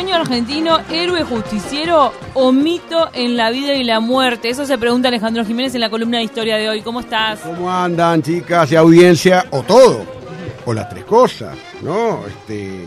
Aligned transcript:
sueño 0.00 0.16
argentino, 0.16 0.78
héroe 0.90 1.22
justiciero 1.24 2.10
o 2.32 2.52
mito 2.52 3.10
en 3.12 3.36
la 3.36 3.50
vida 3.50 3.74
y 3.74 3.84
la 3.84 4.00
muerte? 4.00 4.48
Eso 4.48 4.64
se 4.64 4.78
pregunta 4.78 5.08
Alejandro 5.08 5.44
Jiménez 5.44 5.74
en 5.74 5.82
la 5.82 5.90
columna 5.90 6.16
de 6.16 6.24
historia 6.24 6.56
de 6.56 6.70
hoy. 6.70 6.80
¿Cómo 6.80 7.00
estás? 7.00 7.40
¿Cómo 7.40 7.70
andan, 7.70 8.22
chicas 8.22 8.72
y 8.72 8.76
audiencia? 8.76 9.44
O 9.50 9.62
todo, 9.62 10.06
o 10.64 10.72
las 10.72 10.88
tres 10.88 11.04
cosas, 11.04 11.54
¿no? 11.82 12.20
Este, 12.26 12.86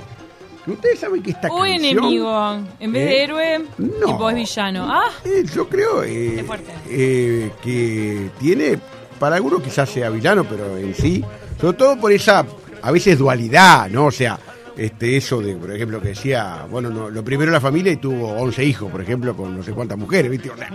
Ustedes 0.65 0.99
saben 1.01 1.21
que 1.21 1.29
esta 1.31 1.49
O 1.53 1.59
canción... 1.59 1.85
enemigo. 1.85 2.57
En 2.79 2.91
vez 2.91 3.05
de 3.05 3.11
¿Eh? 3.19 3.23
héroe, 3.25 3.65
No. 3.77 4.05
tipo 4.07 4.29
es 4.31 4.35
villano. 4.35 4.87
Ah, 4.89 5.09
Eh, 5.23 5.43
yo 5.53 5.69
creo 5.69 6.03
eh, 6.03 6.43
eh, 6.89 7.51
que 7.61 8.31
tiene, 8.39 8.79
para 9.19 9.35
algunos 9.35 9.61
quizás 9.61 9.87
sea 9.87 10.09
villano, 10.09 10.45
pero 10.45 10.77
en 10.77 10.95
sí, 10.95 11.23
sobre 11.61 11.77
todo 11.77 11.95
por 11.99 12.11
esa, 12.11 12.43
a 12.81 12.91
veces 12.91 13.19
dualidad, 13.19 13.87
¿no? 13.91 14.05
O 14.07 14.11
sea, 14.11 14.39
este 14.77 15.17
eso 15.17 15.39
de, 15.41 15.55
por 15.55 15.71
ejemplo, 15.71 16.01
que 16.01 16.09
decía, 16.09 16.65
bueno, 16.69 16.89
no, 16.89 17.09
lo 17.09 17.23
primero 17.23 17.51
la 17.51 17.61
familia 17.61 17.91
y 17.91 17.97
tuvo 17.97 18.29
11 18.33 18.63
hijos, 18.65 18.91
por 18.91 19.01
ejemplo, 19.01 19.35
con 19.35 19.55
no 19.55 19.61
sé 19.63 19.71
cuántas 19.71 19.97
mujeres, 19.97 20.31
¿viste? 20.31 20.49
O 20.49 20.57
sea, 20.57 20.69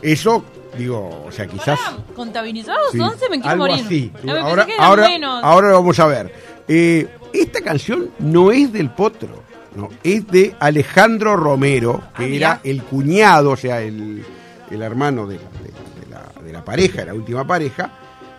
eso, 0.00 0.44
digo, 0.78 1.24
o 1.26 1.30
sea, 1.32 1.46
quizás... 1.46 1.78
contabilizados 2.14 2.92
Sí, 2.92 3.00
11, 3.00 3.28
me 3.28 3.36
quiero 3.40 3.50
algo 3.50 3.66
morir. 3.66 3.84
así. 3.84 4.12
No, 4.22 4.32
me 4.34 4.38
ahora, 4.40 4.66
ahora, 4.78 5.08
menos. 5.08 5.40
ahora 5.44 5.68
lo 5.68 5.74
vamos 5.74 5.98
a 6.00 6.06
ver. 6.06 6.32
Eh, 6.68 7.08
esta 7.32 7.60
canción 7.60 8.10
no 8.20 8.50
es 8.52 8.72
del 8.72 8.90
Potro, 8.90 9.42
no, 9.74 9.88
es 10.02 10.26
de 10.28 10.54
Alejandro 10.60 11.36
Romero, 11.36 12.02
que 12.16 12.24
Ah, 12.24 12.28
era 12.28 12.60
el 12.64 12.82
cuñado, 12.82 13.50
o 13.50 13.56
sea, 13.56 13.80
el, 13.82 14.22
el 14.70 14.82
hermano 14.82 15.26
de 15.26 15.36
la, 15.36 15.42
de- 15.42 16.00
de 16.06 16.10
la- 16.10 16.42
de 16.42 16.52
la 16.52 16.64
pareja, 16.64 17.04
la 17.04 17.14
última 17.14 17.46
pareja, 17.46 17.90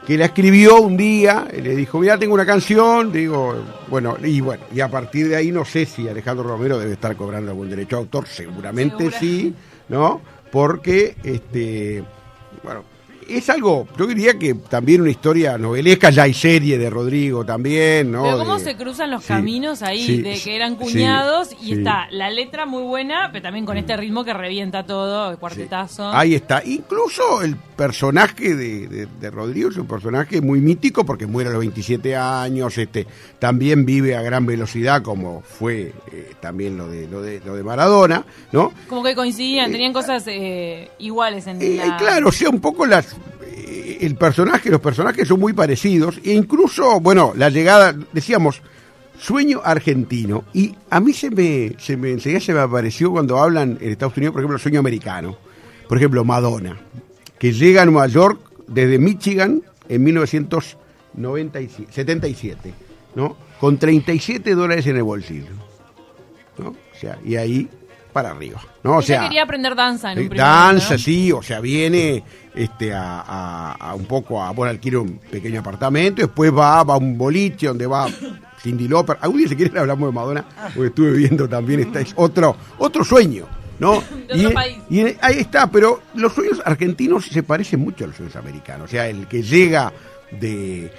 que 0.06 0.18
la 0.18 0.26
escribió 0.26 0.82
un 0.82 0.98
día, 0.98 1.48
le 1.52 1.76
dijo, 1.76 2.00
mira, 2.00 2.18
tengo 2.18 2.34
una 2.34 2.46
canción, 2.46 3.12
digo, 3.12 3.56
bueno, 3.88 4.18
y 4.22 4.42
bueno, 4.42 4.66
y 4.74 4.82
a 4.82 4.90
partir 4.90 5.30
de 5.30 5.36
ahí 5.38 5.52
no 5.52 5.64
sé 5.64 5.86
si 5.86 6.08
Alejandro 6.08 6.48
Romero 6.48 6.78
debe 6.78 6.94
estar 6.94 7.16
cobrando 7.16 7.52
algún 7.52 7.70
derecho 7.70 7.96
de 7.96 8.02
autor, 8.02 8.28
seguramente 8.28 8.98
Segura. 8.98 9.20
sí, 9.20 9.54
¿no? 9.90 10.22
Porque, 10.52 11.16
este, 11.24 12.04
bueno, 12.64 12.84
es 13.30 13.50
algo, 13.50 13.88
yo 13.98 14.06
diría 14.08 14.38
que 14.38 14.54
también 14.56 15.02
una 15.02 15.10
historia 15.12 15.58
novelesca, 15.58 16.10
ya 16.10 16.24
hay 16.24 16.34
serie 16.34 16.78
de 16.78 16.90
Rodrigo 16.90 17.46
también, 17.46 18.12
¿no? 18.12 18.24
Pero 18.24 18.38
cómo 18.40 18.58
De- 18.58 18.64
se 18.64 18.76
cruzan 18.76 19.12
los 19.12 19.24
Sí, 19.24 19.28
caminos 19.30 19.82
ahí, 19.82 20.06
sí, 20.06 20.22
de 20.22 20.40
que 20.40 20.56
eran 20.56 20.74
sí, 20.74 20.78
cuñados 20.84 21.50
y 21.62 21.74
está 21.74 22.08
la 22.12 22.30
letra 22.30 22.66
muy 22.66 22.84
buena, 22.84 23.30
pero 23.32 23.44
también 23.44 23.66
con 23.66 23.78
este 23.78 23.96
ritmo 23.98 24.24
que 24.24 24.34
revienta 24.34 24.84
todo, 24.86 25.32
el 25.32 25.38
cuartetazo. 25.38 26.10
Ahí 26.12 26.36
está. 26.36 26.62
Incluso 26.66 27.42
el 27.42 27.56
personaje 27.56 28.56
de, 28.56 28.88
de- 28.88 29.08
de 29.20 29.30
Rodrigo 29.32 29.70
es 29.70 29.78
un 29.78 29.88
personaje 29.88 30.42
muy 30.42 30.60
mítico 30.62 31.06
porque 31.06 31.26
muere 31.28 31.50
a 31.50 31.54
los 31.54 31.60
27 31.62 32.16
años, 32.16 32.78
este, 32.78 33.06
también 33.40 33.86
vive 33.86 34.16
a 34.16 34.22
gran 34.22 34.46
velocidad 34.46 35.02
como 35.02 35.42
fue 35.42 35.94
eh, 36.12 36.32
también 36.40 36.78
lo 36.78 36.88
de, 36.88 37.08
lo 37.08 37.22
de 37.22 37.40
lo 37.46 37.56
de 37.56 37.64
Maradona, 37.64 38.26
¿no? 38.52 38.72
Como 38.88 39.04
que 39.04 39.16
coincidían, 39.16 39.72
tenían 39.72 39.92
cosas 39.94 40.24
eh, 40.28 40.90
iguales 41.00 41.48
en 41.48 41.62
Eh, 41.62 41.76
la... 41.86 41.98
claro, 41.98 42.30
o 42.30 42.32
sea, 42.32 42.50
un 42.50 42.60
poco 42.62 42.86
las 42.86 43.13
eh, 43.13 43.13
el 44.02 44.16
personaje, 44.16 44.70
los 44.70 44.82
personajes 44.82 45.28
son 45.28 45.40
muy 45.40 45.54
parecidos 45.54 46.20
e 46.24 46.34
incluso, 46.34 47.00
bueno, 47.00 47.34
la 47.36 47.50
llegada, 47.50 47.96
decíamos, 48.12 48.62
sueño 49.20 49.62
argentino 49.64 50.44
y 50.54 50.76
a 50.90 51.00
mí 51.00 51.14
se 51.14 51.30
me 51.30 51.76
se 51.80 51.96
me 51.96 52.10
enseguida 52.12 52.40
se 52.40 52.52
me 52.54 52.60
apareció 52.60 53.12
cuando 53.12 53.38
hablan 53.40 53.78
en 53.80 53.92
Estados 53.92 54.18
Unidos, 54.18 54.34
por 54.34 54.42
ejemplo, 54.42 54.58
sueño 54.60 54.80
americano. 54.80 55.38
Por 55.88 55.98
ejemplo, 55.98 56.26
Madonna, 56.26 56.78
que 57.38 57.54
llega 57.54 57.84
a 57.84 57.86
Nueva 57.86 58.08
York 58.08 58.40
desde 58.68 58.98
Michigan 58.98 59.62
en 59.88 60.04
1977, 60.04 62.74
¿no? 63.16 63.38
Con 63.60 63.78
37 63.78 64.56
dólares 64.56 64.88
en 64.88 64.98
el 64.98 65.04
bolsillo. 65.04 65.52
¿no? 66.58 66.70
O 66.70 67.00
sea, 67.00 67.20
y 67.24 67.36
ahí 67.36 67.70
para 68.14 68.30
arriba, 68.32 68.62
¿no? 68.84 68.92
O 68.98 69.00
Ella 69.00 69.08
sea, 69.08 69.22
quería 69.24 69.44
aprender 69.44 69.76
danza 69.76 70.12
en 70.14 70.20
un 70.20 70.24
Sí, 70.26 70.30
primer 70.30 70.46
danza, 70.46 70.70
momento, 70.86 70.92
¿no? 70.94 70.98
sí, 71.00 71.32
o 71.32 71.42
sea, 71.44 71.60
viene 71.60 72.24
este 72.56 72.94
a, 72.94 73.20
a- 73.22 73.72
a 73.74 73.96
un 73.96 74.06
poco 74.06 74.42
a, 74.42 74.52
bueno, 74.52 74.70
alquila 74.70 75.00
un 75.00 75.18
pequeño 75.18 75.60
apartamento, 75.60 76.22
después 76.22 76.54
va, 76.56 76.84
va 76.84 76.94
a 76.94 76.98
un 76.98 77.18
boliche 77.18 77.68
donde 77.68 77.88
va 77.88 78.08
Cindy 78.62 78.88
Lauper. 78.88 79.18
Algún 79.20 79.40
día 79.40 79.48
si 79.50 79.56
quieren 79.56 79.78
hablamos 79.78 80.08
de 80.10 80.14
Madonna, 80.14 80.46
porque 80.74 80.88
estuve 80.88 81.12
viendo 81.12 81.50
también, 81.50 81.82
esta 81.82 82.00
es 82.00 82.14
otro, 82.16 82.56
otro 82.78 83.04
sueño, 83.04 83.46
¿no? 83.80 84.02
De 84.30 84.38
y, 84.38 84.46
otro 84.46 84.54
país. 84.54 84.78
y 84.90 85.00
ahí 85.20 85.40
está, 85.40 85.68
pero 85.70 86.02
los 86.14 86.32
sueños 86.34 86.62
argentinos 86.64 87.26
se 87.26 87.44
parecen 87.44 87.80
mucho 87.82 88.04
a 88.06 88.08
los 88.08 88.16
sueños 88.16 88.36
americanos, 88.36 88.86
o 88.86 88.88
sea, 88.92 89.08
el 89.10 89.28
que 89.28 89.42
llega 89.44 89.92
de 90.40 90.92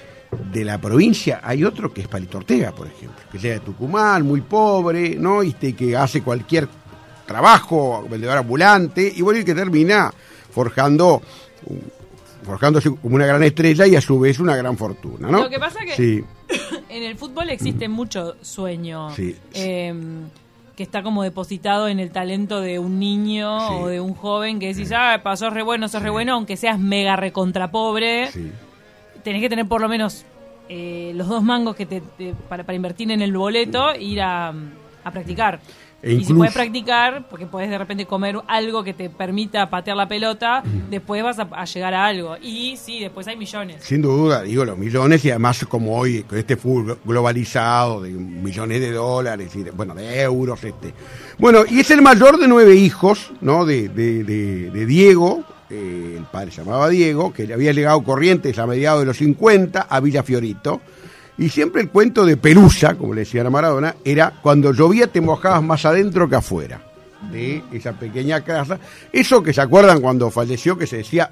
de 0.52 0.64
la 0.64 0.78
provincia 0.78 1.40
hay 1.44 1.62
otro 1.62 1.94
que 1.94 2.00
es 2.00 2.08
Palito 2.08 2.38
Ortega, 2.38 2.72
por 2.72 2.88
ejemplo, 2.88 3.22
que 3.30 3.38
llega 3.38 3.54
de 3.54 3.60
Tucumán, 3.60 4.24
muy 4.26 4.40
pobre, 4.40 5.14
¿no? 5.14 5.44
Y 5.44 5.50
este, 5.50 5.74
que 5.76 5.96
hace 5.96 6.22
cualquier 6.22 6.66
trabajo, 7.26 8.06
vendedor 8.08 8.38
ambulante, 8.38 9.12
y 9.14 9.22
bueno, 9.22 9.40
y 9.40 9.44
que 9.44 9.54
termina 9.54 10.12
forjando, 10.50 11.22
forjándose 12.44 12.90
como 12.94 13.16
una 13.16 13.26
gran 13.26 13.42
estrella 13.42 13.86
y 13.86 13.96
a 13.96 14.00
su 14.00 14.18
vez 14.20 14.38
una 14.38 14.56
gran 14.56 14.76
fortuna, 14.76 15.28
¿no? 15.30 15.42
Lo 15.44 15.50
que 15.50 15.58
pasa 15.58 15.80
que 15.84 15.92
Sí, 15.94 16.22
en 16.88 17.02
el 17.02 17.16
fútbol 17.16 17.50
existe 17.50 17.88
mucho 17.88 18.36
sueño 18.42 19.10
Sí. 19.14 19.34
eh, 19.54 19.94
que 20.76 20.82
está 20.82 21.02
como 21.02 21.22
depositado 21.22 21.88
en 21.88 22.00
el 22.00 22.10
talento 22.10 22.60
de 22.60 22.78
un 22.78 22.98
niño 22.98 23.60
Sí. 23.60 23.74
o 23.78 23.86
de 23.88 24.00
un 24.00 24.14
joven 24.14 24.58
que 24.58 24.74
decís, 24.74 24.92
ah, 24.94 25.20
pasó 25.22 25.48
re 25.50 25.62
bueno, 25.62 25.88
sos 25.88 26.02
re 26.02 26.10
bueno, 26.10 26.34
aunque 26.34 26.56
seas 26.56 26.78
mega 26.78 27.16
recontra 27.16 27.70
pobre, 27.70 28.30
sí. 28.32 28.50
tenés 29.22 29.40
que 29.40 29.48
tener 29.48 29.66
por 29.66 29.80
lo 29.80 29.88
menos 29.88 30.24
eh, 30.68 31.12
los 31.14 31.28
dos 31.28 31.42
mangos 31.42 31.76
que 31.76 31.86
te, 31.86 32.00
te- 32.18 32.34
para, 32.48 32.64
para 32.64 32.74
invertir 32.76 33.10
en 33.10 33.22
el 33.22 33.32
boleto 33.36 33.92
e 33.92 34.02
ir 34.02 34.20
a, 34.20 34.48
a 35.04 35.10
practicar. 35.12 35.60
E 36.04 36.12
y 36.12 36.24
si 36.24 36.34
puedes 36.34 36.52
practicar, 36.54 37.26
porque 37.30 37.46
puedes 37.46 37.70
de 37.70 37.78
repente 37.78 38.04
comer 38.06 38.36
algo 38.46 38.84
que 38.84 38.92
te 38.92 39.08
permita 39.08 39.70
patear 39.70 39.96
la 39.96 40.06
pelota, 40.06 40.62
después 40.90 41.22
vas 41.22 41.38
a, 41.38 41.48
a 41.50 41.64
llegar 41.64 41.94
a 41.94 42.04
algo. 42.06 42.36
Y 42.42 42.76
sí, 42.76 43.00
después 43.00 43.26
hay 43.26 43.36
millones. 43.36 43.82
Sin 43.82 44.02
duda, 44.02 44.42
digo, 44.42 44.64
los 44.64 44.76
millones 44.76 45.24
y 45.24 45.30
además 45.30 45.64
como 45.68 45.96
hoy, 45.98 46.22
con 46.24 46.36
este 46.38 46.56
fútbol 46.56 46.98
globalizado 47.04 48.02
de 48.02 48.10
millones 48.10 48.80
de 48.80 48.92
dólares 48.92 49.54
y 49.56 49.62
de, 49.62 49.70
bueno, 49.70 49.94
de 49.94 50.20
euros, 50.20 50.62
este. 50.62 50.92
Bueno, 51.38 51.60
y 51.68 51.80
es 51.80 51.90
el 51.90 52.02
mayor 52.02 52.38
de 52.38 52.48
nueve 52.48 52.74
hijos, 52.76 53.32
¿no? 53.40 53.64
De, 53.64 53.88
de, 53.88 54.22
de- 54.24 54.70
de 54.70 54.86
Diego, 54.86 55.42
eh, 55.70 56.16
el 56.18 56.24
padre 56.24 56.50
se 56.50 56.62
llamaba 56.62 56.88
Diego, 56.90 57.32
que 57.32 57.46
le 57.46 57.54
había 57.54 57.72
llegado 57.72 58.02
Corrientes 58.04 58.58
a 58.58 58.66
mediados 58.66 59.00
de 59.00 59.06
los 59.06 59.16
50 59.16 59.80
a 59.88 60.00
Villa 60.00 60.22
Fiorito. 60.22 60.80
Y 61.36 61.48
siempre 61.48 61.82
el 61.82 61.90
cuento 61.90 62.24
de 62.24 62.36
Pelusa, 62.36 62.94
como 62.94 63.14
le 63.14 63.22
decían 63.22 63.46
a 63.46 63.50
Maradona, 63.50 63.96
era 64.04 64.32
cuando 64.42 64.72
llovía 64.72 65.08
te 65.08 65.20
mojabas 65.20 65.62
más 65.62 65.84
adentro 65.84 66.28
que 66.28 66.36
afuera 66.36 66.80
de 67.32 67.62
esa 67.72 67.92
pequeña 67.92 68.42
casa. 68.42 68.78
Eso 69.12 69.42
que 69.42 69.52
se 69.52 69.60
acuerdan 69.60 70.00
cuando 70.00 70.30
falleció, 70.30 70.78
que 70.78 70.86
se 70.86 70.98
decía, 70.98 71.30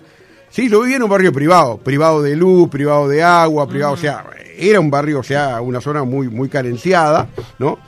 sí, 0.50 0.68
lo 0.68 0.80
vivía 0.80 0.96
en 0.96 1.04
un 1.04 1.10
barrio 1.10 1.32
privado, 1.32 1.78
privado 1.78 2.22
de 2.22 2.34
luz, 2.34 2.68
privado 2.68 3.08
de 3.08 3.22
agua, 3.22 3.68
privado, 3.68 3.94
o 3.94 3.96
sea, 3.96 4.24
era 4.56 4.80
un 4.80 4.90
barrio, 4.90 5.20
o 5.20 5.22
sea, 5.22 5.60
una 5.60 5.80
zona 5.80 6.04
muy, 6.04 6.28
muy 6.28 6.48
carenciada, 6.48 7.28
¿no? 7.58 7.78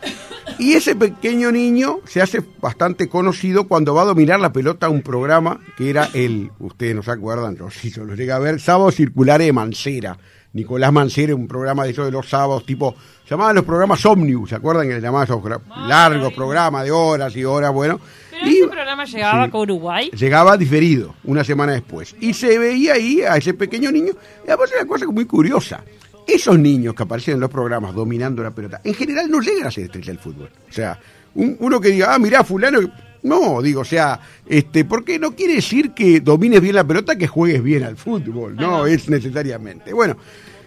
Y 0.58 0.74
ese 0.74 0.94
pequeño 0.94 1.50
niño 1.50 1.98
se 2.04 2.22
hace 2.22 2.42
bastante 2.60 3.08
conocido 3.08 3.66
cuando 3.66 3.94
va 3.94 4.02
a 4.02 4.06
dominar 4.06 4.38
la 4.38 4.52
pelota 4.52 4.86
a 4.86 4.90
un 4.90 5.02
programa 5.02 5.60
que 5.76 5.90
era 5.90 6.10
el, 6.12 6.52
ustedes 6.60 6.94
no 6.94 7.02
se 7.02 7.10
acuerdan, 7.10 7.56
yo 7.56 7.70
sí, 7.70 7.90
yo 7.90 8.04
lo 8.04 8.14
llegué 8.14 8.32
a 8.32 8.38
ver, 8.38 8.60
Sábado 8.60 8.90
Circular 8.90 9.40
de 9.40 9.52
Mancera. 9.52 10.16
Nicolás 10.54 10.92
Mancera, 10.92 11.34
un 11.34 11.46
programa 11.46 11.84
de 11.84 11.90
esos 11.90 12.06
de 12.06 12.12
los 12.12 12.28
sábados, 12.28 12.64
tipo, 12.64 12.94
llamaban 13.28 13.56
los 13.56 13.64
programas 13.64 14.04
Omnibus, 14.06 14.50
¿se 14.50 14.54
acuerdan 14.56 14.88
que 14.88 14.94
le 14.94 15.00
llamaban 15.00 15.24
esos 15.26 15.42
gra- 15.42 15.60
largos 15.86 16.32
programas 16.32 16.84
de 16.84 16.90
horas 16.92 17.36
y 17.36 17.44
horas, 17.44 17.72
bueno? 17.72 18.00
Pero 18.30 18.46
Y- 18.46 18.54
este 18.54 18.68
programa 18.68 19.04
llegaba 19.04 19.44
sí. 19.46 19.50
con 19.50 19.60
Uruguay. 19.62 20.10
Llegaba 20.16 20.56
diferido, 20.56 21.14
una 21.24 21.44
semana 21.44 21.72
después. 21.72 22.14
Y 22.20 22.32
se 22.34 22.58
veía 22.58 22.94
ahí 22.94 23.20
a 23.22 23.36
ese 23.36 23.54
pequeño 23.54 23.90
niño. 23.92 24.12
Y 24.46 24.50
además 24.50 24.70
una 24.76 24.86
cosa 24.86 25.06
muy 25.06 25.24
curiosa. 25.24 25.82
Esos 26.26 26.58
niños 26.58 26.94
que 26.94 27.02
aparecen 27.02 27.34
en 27.34 27.40
los 27.40 27.50
programas 27.50 27.94
dominando 27.94 28.42
la 28.42 28.50
pelota, 28.50 28.80
en 28.82 28.94
general 28.94 29.30
no 29.30 29.40
llegan 29.40 29.66
a 29.66 29.70
ser 29.70 29.84
estrella 29.84 30.06
del 30.06 30.18
fútbol. 30.18 30.50
O 30.68 30.72
sea, 30.72 30.98
un- 31.34 31.56
uno 31.60 31.80
que 31.80 31.88
diga, 31.90 32.14
ah, 32.14 32.18
mirá, 32.18 32.44
fulano. 32.44 32.78
No, 33.24 33.62
digo, 33.62 33.80
o 33.80 33.84
sea, 33.86 34.20
este, 34.46 34.84
porque 34.84 35.18
no 35.18 35.34
quiere 35.34 35.54
decir 35.54 35.92
que 35.92 36.20
domines 36.20 36.60
bien 36.60 36.74
la 36.74 36.84
pelota 36.84 37.16
que 37.16 37.26
juegues 37.26 37.62
bien 37.62 37.82
al 37.82 37.96
fútbol. 37.96 38.54
No, 38.54 38.84
es 38.86 39.08
necesariamente. 39.08 39.94
Bueno, 39.94 40.16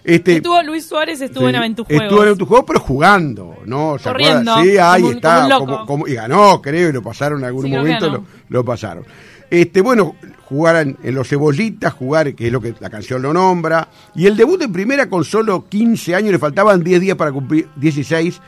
Este, 0.07 0.37
Estuvo, 0.37 0.63
Luis 0.63 0.85
Suárez 0.85 1.19
estuvo 1.19 1.43
Sí, 1.43 1.49
en 1.49 1.55
Aventujuegos. 1.57 2.03
Estuvo 2.03 2.21
en 2.21 2.27
Aventujuegos, 2.29 2.65
pero 2.65 2.79
jugando, 2.79 3.55
¿no? 3.65 3.97
¿Se 3.97 4.05
Corriendo, 4.05 4.51
acuerdan? 4.53 4.63
Sí, 4.73 4.77
ahí 4.77 5.01
como 5.01 5.13
está. 5.13 5.49
como 5.85 6.07
y 6.07 6.13
ganó, 6.13 6.61
creo, 6.61 6.89
y 6.89 6.93
lo 6.93 7.01
pasaron 7.03 7.39
en 7.39 7.45
algún 7.45 7.65
Sí, 7.65 7.71
momento, 7.71 8.09
lo, 8.09 8.23
lo 8.47 8.63
pasaron. 8.63 9.03
Este, 9.49 9.81
bueno, 9.81 10.15
jugar 10.45 10.77
en, 10.77 10.97
en 11.03 11.13
los 11.13 11.27
cebollitas, 11.27 11.93
jugar, 11.93 12.33
que 12.35 12.47
es 12.47 12.53
lo 12.53 12.61
que 12.61 12.73
la 12.79 12.89
canción 12.89 13.21
lo 13.21 13.33
nombra. 13.33 13.89
Y 14.15 14.27
el 14.27 14.37
debut 14.37 14.61
en 14.61 14.71
primera 14.71 15.09
con 15.09 15.25
solo 15.25 15.65
15 15.67 16.15
años, 16.15 16.31
le 16.31 16.39
faltaban 16.39 16.81
10 16.81 17.01
días 17.01 17.17
para 17.17 17.33
cumplir 17.33 17.67
16, 17.75 18.41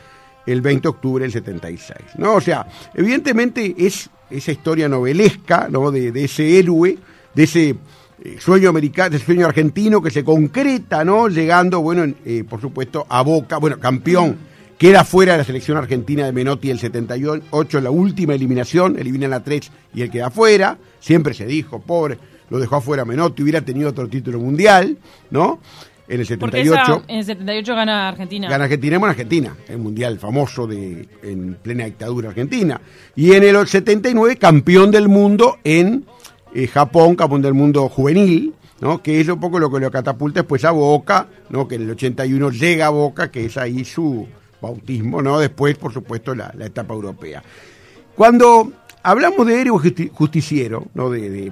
el 0.46 0.62
20 0.62 0.82
de 0.84 0.88
octubre 0.90 1.24
del 1.24 1.34
76. 1.34 2.00
¿no? 2.18 2.36
O 2.36 2.42
sea, 2.42 2.66
evidentemente 2.94 3.76
es 3.78 4.10
esa 4.30 4.52
historia 4.54 4.88
novelesca, 4.88 5.68
¿no? 5.70 5.92
De, 5.92 6.14
de 6.14 6.24
ese 6.24 6.58
héroe, 6.58 6.98
de 7.36 7.44
ese 7.44 7.76
sueño 8.40 8.70
americano, 8.70 9.18
sueño 9.20 9.46
argentino 9.46 10.02
que 10.02 10.12
se 10.12 10.24
concreta, 10.24 11.04
¿no? 11.04 11.28
Llegando, 11.30 11.82
bueno, 11.82 12.04
en, 12.04 12.16
eh, 12.26 12.44
por 12.48 12.60
supuesto, 12.62 13.06
a 13.10 13.22
Boca, 13.22 13.58
bueno, 13.58 13.80
campeón, 13.80 14.38
queda 14.78 15.04
fuera 15.04 15.34
de 15.34 15.40
la 15.40 15.44
selección 15.44 15.78
argentina 15.78 16.26
de 16.26 16.32
Menotti 16.32 16.70
el 16.70 16.80
78, 16.80 17.78
en 17.78 17.84
la 17.84 17.92
última 17.92 18.34
eliminación, 18.34 18.98
eliminan 18.98 19.34
a 19.34 19.44
tres 19.44 19.72
y 19.94 20.02
él 20.02 20.10
queda 20.12 20.30
fuera, 20.32 20.78
siempre 21.00 21.34
se 21.34 21.46
dijo, 21.46 21.80
pobre, 21.82 22.18
lo 22.50 22.60
dejó 22.60 22.78
afuera 22.78 23.06
Menotti, 23.06 23.44
hubiera 23.44 23.62
tenido 23.62 23.90
otro 23.90 24.08
título 24.08 24.40
mundial, 24.40 24.98
¿no? 25.32 25.60
En 26.08 26.20
el 26.22 26.26
Porque 26.40 26.58
78 26.64 26.82
esa- 26.82 27.04
en 27.08 27.18
el 27.20 27.26
78 27.26 27.76
gana 27.76 28.08
Argentina. 28.10 28.50
gana 28.50 28.64
Argentina 28.64 28.96
en 28.96 29.04
Argentina, 29.04 29.56
el 29.68 29.78
mundial 29.78 30.18
famoso 30.18 30.66
de 30.66 31.08
en 31.22 31.56
plena 31.62 31.86
dictadura 31.86 32.30
argentina. 32.30 32.82
Y 33.16 33.34
en 33.34 33.44
el 33.44 33.68
79 33.68 34.38
campeón 34.38 34.90
del 34.90 35.08
mundo 35.08 35.58
en 35.64 36.06
eh, 36.54 36.68
Japón, 36.68 37.16
campeón 37.16 37.42
del 37.42 37.54
mundo 37.54 37.88
juvenil, 37.90 38.54
¿no? 38.82 39.02
Que 39.02 39.20
es 39.22 39.28
un 39.28 39.40
poco 39.40 39.60
lo 39.60 39.70
que 39.72 39.80
lo 39.80 39.92
catapulta 39.92 40.42
después 40.42 40.64
a 40.66 40.72
Boca, 40.72 41.28
¿no? 41.50 41.68
Que 41.68 41.76
en 41.76 41.84
el 41.84 41.92
81 41.92 42.50
llega 42.52 42.88
a 42.88 42.90
Boca, 42.90 43.30
que 43.32 43.46
es 43.46 43.58
ahí 43.58 43.84
su 43.86 44.28
bautismo, 44.62 45.22
¿no? 45.22 45.40
Después, 45.40 45.78
por 45.78 45.94
supuesto, 45.94 46.34
la, 46.36 46.54
la 46.58 46.66
etapa 46.66 46.94
europea. 46.94 47.42
Cuando 48.16 48.72
hablamos 49.04 49.48
de 49.48 49.62
héroe 49.62 49.80
justi- 49.80 50.10
justiciero, 50.12 50.88
¿no? 50.94 51.14
eh, 51.16 51.52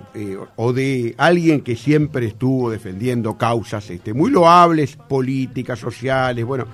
o 0.58 0.74
de 0.74 1.16
alguien 1.18 1.62
que 1.62 1.76
siempre 1.76 2.28
estuvo 2.28 2.70
defendiendo 2.70 3.38
causas 3.38 3.90
este, 3.90 4.14
muy 4.14 4.32
loables, 4.32 4.96
políticas, 4.96 5.80
sociales, 5.80 6.44
bueno, 6.46 6.66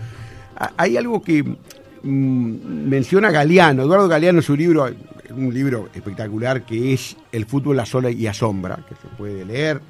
hay 0.77 0.97
algo 0.97 1.21
que 1.21 1.43
mm, 1.43 2.87
menciona 2.89 3.29
Galeano, 3.31 3.83
Eduardo 3.83 4.07
Galeano 4.07 4.39
en 4.39 4.43
su 4.43 4.55
libro, 4.55 4.89
un 5.31 5.53
libro 5.53 5.89
espectacular 5.93 6.63
que 6.63 6.93
es 6.93 7.15
El 7.31 7.45
fútbol 7.45 7.79
a 7.79 7.85
sola 7.85 8.11
y 8.11 8.27
a 8.27 8.33
sombra, 8.33 8.79
que 8.87 8.95
se 8.95 9.07
puede 9.17 9.45
leer, 9.45 9.81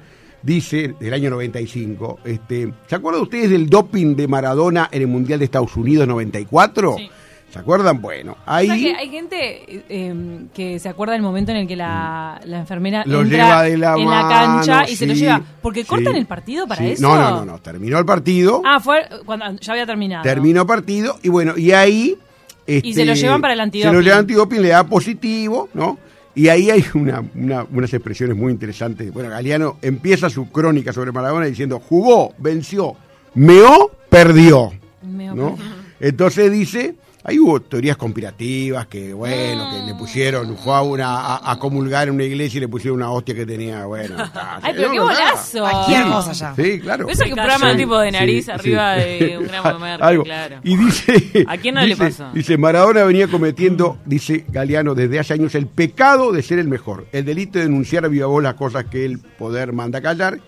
dice, 0.42 0.94
del 1.00 1.14
año 1.14 1.30
95, 1.30 2.20
este, 2.24 2.72
¿se 2.86 2.94
acuerdan 2.94 3.22
ustedes 3.22 3.50
del 3.50 3.68
doping 3.68 4.14
de 4.14 4.28
Maradona 4.28 4.88
en 4.92 5.02
el 5.02 5.08
Mundial 5.08 5.38
de 5.38 5.46
Estados 5.46 5.76
Unidos 5.76 6.06
94? 6.06 6.96
Sí. 6.98 7.10
¿Se 7.50 7.60
acuerdan? 7.60 8.02
Bueno, 8.02 8.32
O 8.32 8.44
sea 8.46 8.56
ahí... 8.56 8.82
que 8.82 8.96
hay 8.96 9.08
gente 9.10 9.76
eh, 9.76 9.84
eh, 9.88 10.46
que 10.52 10.80
se 10.80 10.88
acuerda 10.88 11.12
del 11.12 11.22
momento 11.22 11.52
en 11.52 11.58
el 11.58 11.68
que 11.68 11.76
la, 11.76 12.40
la 12.46 12.58
enfermera 12.58 13.04
Mm. 13.06 13.10
Lo 13.10 13.20
entra 13.20 13.36
lleva 13.44 13.62
de 13.62 13.78
la 13.78 13.94
en 13.94 14.04
mano, 14.06 14.28
la 14.28 14.28
cancha 14.28 14.90
y 14.90 14.96
se 14.96 15.06
lo 15.06 15.14
lleva. 15.14 15.40
Porque 15.62 15.82
sí, 15.82 15.86
cortan 15.86 16.16
el 16.16 16.26
partido 16.26 16.66
para 16.66 16.80
sí. 16.82 16.90
eso. 16.92 17.02
No, 17.02 17.14
no, 17.14 17.30
no, 17.30 17.44
no. 17.44 17.58
Terminó 17.60 17.98
el 18.00 18.04
partido. 18.04 18.60
Ah, 18.64 18.80
fue 18.80 19.06
cuando 19.24 19.52
ya 19.60 19.72
había 19.72 19.86
terminado. 19.86 20.24
Terminó 20.24 20.66
partido 20.66 21.16
y 21.22 21.28
bueno, 21.28 21.56
y 21.56 21.70
ahí... 21.70 22.18
este, 22.66 22.88
Y 22.88 22.94
se 22.94 23.04
lo 23.04 23.14
llevan 23.14 23.40
para 23.40 23.52
el 23.54 23.58
Se 23.58 23.62
antidoping. 23.62 23.92
lo 23.94 24.00
llevan 24.00 24.18
antidoping, 24.20 24.62
le 24.62 24.68
da 24.68 24.84
positivo, 24.84 25.68
¿no? 25.74 25.98
Y 26.34 26.48
ahí 26.48 26.70
hay 26.70 26.84
una, 26.94 27.22
una- 27.34 27.64
unas 27.72 27.92
expresiones 27.94 28.36
muy 28.36 28.52
interesantes. 28.52 29.12
Bueno, 29.12 29.30
Galeano 29.30 29.76
empieza 29.82 30.28
su 30.30 30.50
crónica 30.50 30.92
sobre 30.92 31.12
Maradona 31.12 31.46
diciendo, 31.46 31.78
jugó, 31.80 32.34
venció, 32.38 32.96
meó, 33.34 33.90
perdió, 34.08 34.72
Meó, 35.02 35.34
¿no? 35.34 35.56
perdió. 35.56 35.72
Entonces 36.00 36.50
dice, 36.50 36.94
ahí 37.24 37.38
hubo 37.38 37.60
teorías 37.60 37.96
conspirativas 37.96 38.86
que, 38.86 39.12
bueno, 39.14 39.70
que 39.72 39.86
le 39.86 39.94
pusieron, 39.94 40.56
fue 40.56 40.74
a, 40.74 40.82
una, 40.82 41.08
a, 41.36 41.52
a 41.52 41.58
comulgar 41.58 42.06
en 42.08 42.14
una 42.14 42.24
iglesia 42.24 42.58
y 42.58 42.60
le 42.60 42.68
pusieron 42.68 42.98
una 42.98 43.10
hostia 43.10 43.34
que 43.34 43.46
tenía, 43.46 43.86
bueno. 43.86 44.22
está, 44.24 44.60
Ay, 44.62 44.74
pero 44.76 44.88
no, 44.88 44.92
qué 44.92 44.98
no, 44.98 45.08
nada. 45.08 45.30
golazo. 45.30 45.60
Cualquier 45.60 46.04
Sí. 46.34 46.44
Sí, 46.74 46.80
claro. 46.80 47.08
Eso 47.08 47.24
que 47.24 47.30
un 47.30 47.36
programa 47.36 47.76
tipo 47.76 47.98
de 47.98 48.12
nariz 48.12 48.48
arriba 48.48 48.92
de 48.94 49.38
un 49.38 49.46
gramo 49.46 49.72
de 49.72 49.78
merca, 49.78 50.06
Algo. 50.06 50.24
claro. 50.24 50.56
Y 50.62 50.76
dice. 50.76 51.44
¿A 51.48 51.56
quién 51.56 51.74
no 51.74 51.82
le 51.84 51.96
pasó? 51.96 52.30
Dice: 52.32 52.56
Maradona 52.58 53.04
venía 53.04 53.26
cometiendo, 53.28 53.98
dice 54.04 54.44
Galeano, 54.48 54.94
desde 54.94 55.18
hace 55.18 55.34
años 55.34 55.54
el 55.54 55.66
pecado 55.66 56.30
de 56.32 56.42
ser 56.42 56.58
el 56.58 56.68
mejor, 56.68 57.06
el 57.12 57.24
delito 57.24 57.58
de 57.58 57.64
denunciar 57.64 58.04
a 58.04 58.08
viva 58.08 58.26
voz 58.26 58.42
las 58.42 58.54
cosas 58.54 58.84
que 58.86 59.04
el 59.04 59.18
poder 59.18 59.72
manda 59.72 60.00
callar 60.00 60.38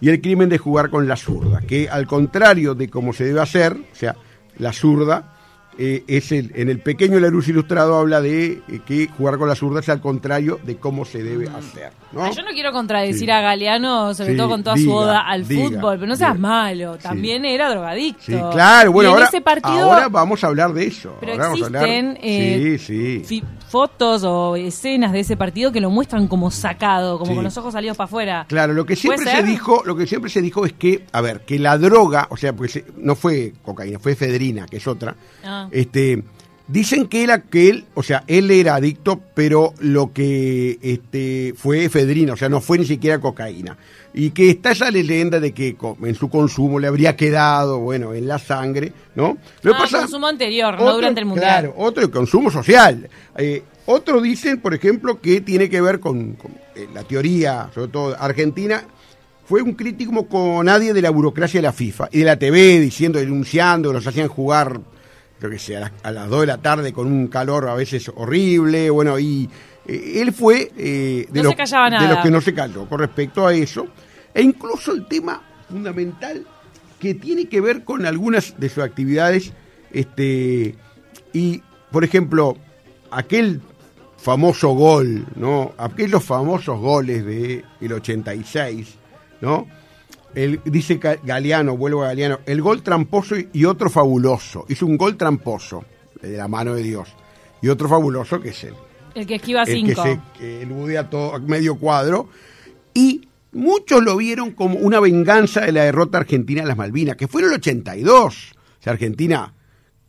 y 0.00 0.08
el 0.08 0.20
crimen 0.20 0.48
de 0.48 0.58
jugar 0.58 0.90
con 0.90 1.06
la 1.08 1.16
zurda, 1.16 1.60
que 1.60 1.88
al 1.88 2.06
contrario 2.06 2.74
de 2.74 2.88
cómo 2.88 3.12
se 3.12 3.24
debe 3.24 3.40
hacer, 3.40 3.72
o 3.74 3.94
sea, 3.94 4.16
la 4.58 4.72
zurda. 4.72 5.30
Eh, 5.78 6.04
es 6.06 6.32
el, 6.32 6.52
en 6.54 6.68
el 6.68 6.78
pequeño 6.80 7.18
La 7.20 7.28
Luz 7.28 7.48
Ilustrado 7.48 7.96
habla 7.98 8.20
de 8.20 8.62
eh, 8.68 8.80
que 8.86 9.08
jugar 9.08 9.38
con 9.38 9.48
la 9.48 9.54
zurda 9.54 9.80
es 9.80 9.88
al 9.88 10.00
contrario 10.00 10.58
de 10.64 10.76
cómo 10.76 11.04
se 11.04 11.22
debe 11.22 11.48
hacer. 11.48 11.90
¿no? 12.12 12.22
Ah, 12.24 12.30
Yo 12.30 12.42
no 12.42 12.50
quiero 12.50 12.72
contradecir 12.72 13.24
Sí. 13.26 13.30
a 13.30 13.40
Galeano, 13.40 14.14
sobre 14.14 14.32
Sí, 14.32 14.36
todo 14.36 14.48
con 14.50 14.62
toda 14.62 14.76
diga, 14.76 14.90
su 14.90 14.96
oda 14.96 15.20
al 15.20 15.46
diga, 15.46 15.64
fútbol, 15.68 15.96
pero 15.98 16.06
no 16.06 16.16
seas 16.16 16.34
diga. 16.36 16.48
malo, 16.48 16.94
Sí. 16.94 17.02
también 17.02 17.44
era 17.44 17.68
drogadicto. 17.70 18.22
Sí, 18.24 18.32
claro, 18.52 18.92
bueno, 18.92 19.10
y 19.10 19.12
en 19.12 19.16
ahora, 19.16 19.28
ese 19.28 19.40
partido 19.40 19.72
ahora 19.92 20.08
vamos 20.08 20.44
a 20.44 20.46
hablar 20.46 20.72
de 20.72 20.86
eso. 20.86 21.16
Pero 21.20 21.32
ahora 21.32 21.44
vamos 21.48 21.62
a 21.62 21.66
hablar- 21.66 21.84
eh, 21.88 22.78
sí, 22.78 22.78
sí. 22.78 23.22
fi- 23.24 23.44
fotos 23.74 24.22
o 24.22 24.54
escenas 24.54 25.10
de 25.10 25.18
ese 25.18 25.36
partido 25.36 25.72
que 25.72 25.80
lo 25.80 25.90
muestran 25.90 26.28
como 26.28 26.48
sacado, 26.52 27.18
como 27.18 27.32
Sí. 27.32 27.34
con 27.34 27.42
los 27.42 27.56
ojos 27.56 27.72
salidos 27.72 27.96
para 27.96 28.04
afuera. 28.04 28.46
Claro, 28.48 28.72
lo 28.72 28.86
que 28.86 28.94
siempre 28.94 29.24
¿Puede 29.24 29.36
se 29.38 29.42
dijo, 29.42 29.82
lo 29.84 29.96
que 29.96 30.06
siempre 30.06 30.30
se 30.30 30.40
dijo 30.40 30.64
es 30.64 30.72
que, 30.74 31.04
a 31.10 31.20
ver, 31.20 31.40
que 31.40 31.58
la 31.58 31.76
droga, 31.76 32.28
o 32.30 32.36
sea, 32.36 32.52
porque 32.54 32.70
se- 32.70 32.84
no 32.98 33.16
fue 33.16 33.52
cocaína, 33.64 33.98
fue 33.98 34.12
efedrina, 34.12 34.66
que 34.66 34.76
es 34.76 34.86
otra. 34.86 35.16
Ah. 35.44 35.66
Este, 35.72 36.22
dicen 36.66 37.06
que 37.06 37.24
él, 37.24 37.84
o 37.94 38.02
sea, 38.02 38.24
él 38.26 38.50
era 38.50 38.76
adicto, 38.76 39.20
pero 39.34 39.74
lo 39.80 40.12
que 40.12 40.78
este 40.82 41.54
fue 41.56 41.84
efedrina, 41.84 42.32
o 42.32 42.36
sea, 42.36 42.48
no 42.48 42.60
fue 42.60 42.78
ni 42.78 42.86
siquiera 42.86 43.18
cocaína. 43.20 43.76
Y 44.12 44.30
que 44.30 44.50
está 44.50 44.70
esa 44.70 44.90
leyenda 44.90 45.40
de 45.40 45.52
que 45.52 45.76
en 46.02 46.14
su 46.14 46.30
consumo 46.30 46.78
le 46.78 46.86
habría 46.86 47.16
quedado, 47.16 47.80
bueno, 47.80 48.14
en 48.14 48.28
la 48.28 48.38
sangre, 48.38 48.92
¿no? 49.16 49.36
Lo 49.62 49.74
Ah, 49.74 49.86
consumo 49.90 50.28
anterior, 50.28 50.78
no 50.78 50.94
durante 50.94 51.20
el 51.20 51.26
mundial. 51.26 51.48
Claro, 51.48 51.74
otro 51.76 52.08
consumo 52.10 52.50
social. 52.50 53.08
Eh, 53.36 53.62
otro 53.86 54.20
dicen, 54.20 54.60
por 54.60 54.72
ejemplo, 54.72 55.20
que 55.20 55.40
tiene 55.40 55.68
que 55.68 55.80
ver 55.80 55.98
con, 56.00 56.34
con, 56.34 56.52
eh, 56.74 56.88
la 56.94 57.02
teoría, 57.02 57.70
sobre 57.74 57.88
todo 57.88 58.16
Argentina, 58.18 58.84
fue 59.46 59.60
un 59.60 59.74
crítico 59.74 60.26
con 60.26 60.64
nadie 60.64 60.94
de 60.94 61.02
la 61.02 61.10
burocracia 61.10 61.58
de 61.58 61.66
la 61.66 61.72
FIFA 61.72 62.08
y 62.12 62.20
de 62.20 62.24
la 62.24 62.38
TV, 62.38 62.80
diciendo, 62.80 63.18
denunciando, 63.18 63.90
que 63.90 63.94
los 63.94 64.06
hacían 64.06 64.28
jugar, 64.28 64.80
creo 65.44 65.58
que 65.58 65.58
sea, 65.58 65.78
a 65.78 65.80
las, 65.82 65.92
a 66.02 66.10
las 66.10 66.30
2 66.30 66.40
de 66.40 66.46
la 66.46 66.58
tarde 66.58 66.92
con 66.92 67.06
un 67.06 67.28
calor 67.28 67.68
a 67.68 67.74
veces 67.74 68.10
horrible, 68.14 68.88
bueno, 68.88 69.18
y 69.18 69.48
eh, 69.86 70.22
él 70.22 70.32
fue 70.32 70.72
eh, 70.76 71.26
de, 71.30 71.42
No 71.42 71.50
los, 71.50 71.56
de 71.56 72.08
los 72.08 72.18
que 72.22 72.30
no 72.30 72.40
se 72.40 72.54
calló 72.54 72.88
con 72.88 72.98
respecto 72.98 73.46
a 73.46 73.52
eso, 73.52 73.86
e 74.32 74.40
incluso 74.40 74.92
el 74.92 75.06
tema 75.06 75.42
fundamental 75.68 76.46
que 76.98 77.14
tiene 77.14 77.46
que 77.46 77.60
ver 77.60 77.84
con 77.84 78.06
algunas 78.06 78.58
de 78.58 78.68
sus 78.70 78.82
actividades, 78.82 79.52
este, 79.92 80.76
y 81.34 81.62
por 81.90 82.04
ejemplo, 82.04 82.56
aquel 83.10 83.60
famoso 84.16 84.70
gol, 84.70 85.26
¿no? 85.36 85.74
Aquellos 85.76 86.24
famosos 86.24 86.80
goles 86.80 87.24
de 87.26 87.62
el 87.82 87.92
86, 87.92 88.94
¿no? 89.42 89.66
El, 90.34 90.60
dice 90.64 90.98
Ga- 91.00 91.20
Galeano, 91.22 91.76
vuelvo 91.76 92.02
a 92.02 92.08
Galeano, 92.08 92.40
el 92.46 92.60
gol 92.60 92.82
tramposo 92.82 93.36
y, 93.52 93.64
otro 93.64 93.88
fabuloso. 93.90 94.64
Hizo 94.68 94.86
un 94.86 94.96
gol 94.96 95.16
tramposo, 95.16 95.84
de 96.20 96.36
la 96.36 96.48
mano 96.48 96.74
de 96.74 96.82
Dios. 96.82 97.08
Y 97.62 97.68
otro 97.68 97.88
fabuloso 97.88 98.40
que 98.40 98.50
es 98.50 98.64
el, 98.64 98.74
El 99.14 99.26
que 99.26 99.36
esquiva 99.36 99.62
el 99.62 99.66
que 99.66 99.72
cinco. 99.74 100.02
se 100.02 100.20
que 100.38 100.62
eludea 100.62 101.08
todo 101.08 101.38
medio 101.40 101.76
cuadro. 101.76 102.28
Y 102.94 103.28
muchos 103.52 104.02
lo 104.02 104.16
vieron 104.16 104.50
como 104.52 104.78
una 104.78 105.00
venganza 105.00 105.60
de 105.62 105.72
la 105.72 105.84
derrota 105.84 106.18
argentina 106.18 106.62
en 106.62 106.68
las 106.68 106.76
Malvinas, 106.76 107.16
que 107.16 107.28
fue 107.28 107.42
en 107.42 107.48
el 107.48 107.54
82. 107.54 108.52
O 108.80 108.82
sea, 108.82 108.92
Argentina, 108.92 109.54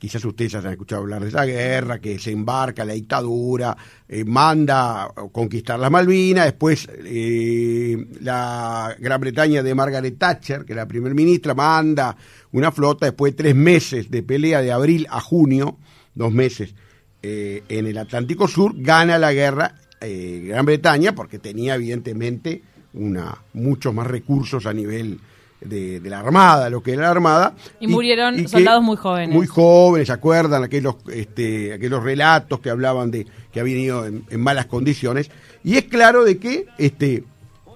quizás 0.06 0.24
ustedes 0.24 0.54
hayan 0.54 0.74
escuchado 0.74 1.02
hablar 1.02 1.24
de 1.24 1.30
esa 1.30 1.46
guerra, 1.46 2.00
que 2.00 2.20
se 2.20 2.30
embarca 2.30 2.86
la 2.86 2.94
dictadura, 2.94 3.76
eh, 4.08 4.24
manda 4.24 5.12
conquistar 5.32 5.80
las 5.80 5.90
Malvinas, 5.90 6.46
después 6.46 6.88
eh, 6.92 8.06
la 8.22 8.96
Gran 9.00 9.20
Bretaña 9.20 9.64
de 9.64 9.74
Margaret 9.74 10.16
Thatcher, 10.16 10.64
que 10.64 10.74
era 10.74 10.84
la 10.84 10.88
primer 10.88 11.16
ministra, 11.16 11.56
manda 11.56 12.16
una 12.52 12.72
flota 12.72 13.08
después 13.08 13.34
de 13.34 13.38
tres 13.38 13.56
meses 13.56 14.12
de 14.12 14.22
pelea 14.22 14.62
de 14.62 14.72
abril 14.72 15.08
a 15.10 15.20
junio, 15.20 15.80
dos 16.14 16.32
meses, 16.32 16.76
eh, 17.24 17.64
en 17.68 17.88
el 17.88 17.98
Atlántico 17.98 18.48
Sur, 18.48 18.74
gana 18.76 19.18
la 19.18 19.34
guerra 19.34 19.74
eh, 20.02 20.44
Gran 20.50 20.68
Bretaña 20.68 21.16
porque 21.16 21.40
tenía 21.40 21.74
evidentemente 21.74 22.62
una 22.94 23.42
muchos 23.54 23.92
más 23.92 24.06
recursos 24.06 24.68
a 24.68 24.74
nivel 24.74 25.20
de, 25.66 26.00
de 26.00 26.10
la 26.10 26.20
Armada, 26.20 26.70
lo 26.70 26.82
que 26.82 26.94
era 26.94 27.04
la 27.04 27.10
Armada. 27.12 27.54
Y 27.80 27.88
murieron 27.88 28.48
soldados 28.48 28.84
muy 28.84 28.98
jóvenes. 28.98 29.36
Muy 29.36 29.48
jóvenes, 29.48 30.08
¿se 30.08 30.14
acuerdan? 30.14 30.64
Aquellos, 30.64 30.96
este, 31.12 31.74
aquellos 31.74 32.04
relatos 32.04 32.60
que 32.60 32.70
hablaban 32.70 33.12
de 33.12 33.26
que 33.52 33.60
habían 33.60 33.80
ido 33.80 34.06
en, 34.06 34.26
en 34.30 34.40
malas 34.42 34.66
condiciones. 34.68 35.30
Y 35.64 35.78
es 35.78 35.86
claro 35.86 36.24
de 36.24 36.38
que 36.38 36.66
este, 36.78 37.24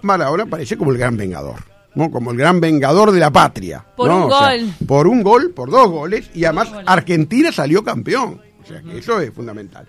Maradona 0.02 0.46
parece 0.46 0.76
como 0.76 0.90
el 0.92 0.98
gran 0.98 1.16
vengador. 1.16 1.56
¿no? 1.94 2.08
como 2.10 2.30
el 2.30 2.36
gran 2.36 2.60
vengador 2.60 3.10
de 3.10 3.18
la 3.18 3.32
patria. 3.32 3.84
Por 3.96 4.08
¿no? 4.08 4.26
un 4.26 4.32
O 4.32 4.38
sea, 4.38 4.56
gol. 4.56 4.70
por 4.86 5.08
un 5.08 5.22
gol, 5.24 5.50
por 5.50 5.70
dos 5.70 5.90
goles, 5.90 6.30
y 6.34 6.44
además 6.44 6.70
goles. 6.70 6.84
Argentina 6.88 7.50
salió 7.50 7.82
campeón. 7.82 8.40
O 8.62 8.66
sea, 8.66 8.80
que 8.80 8.98
eso 8.98 9.18
es 9.20 9.32
fundamental. 9.32 9.86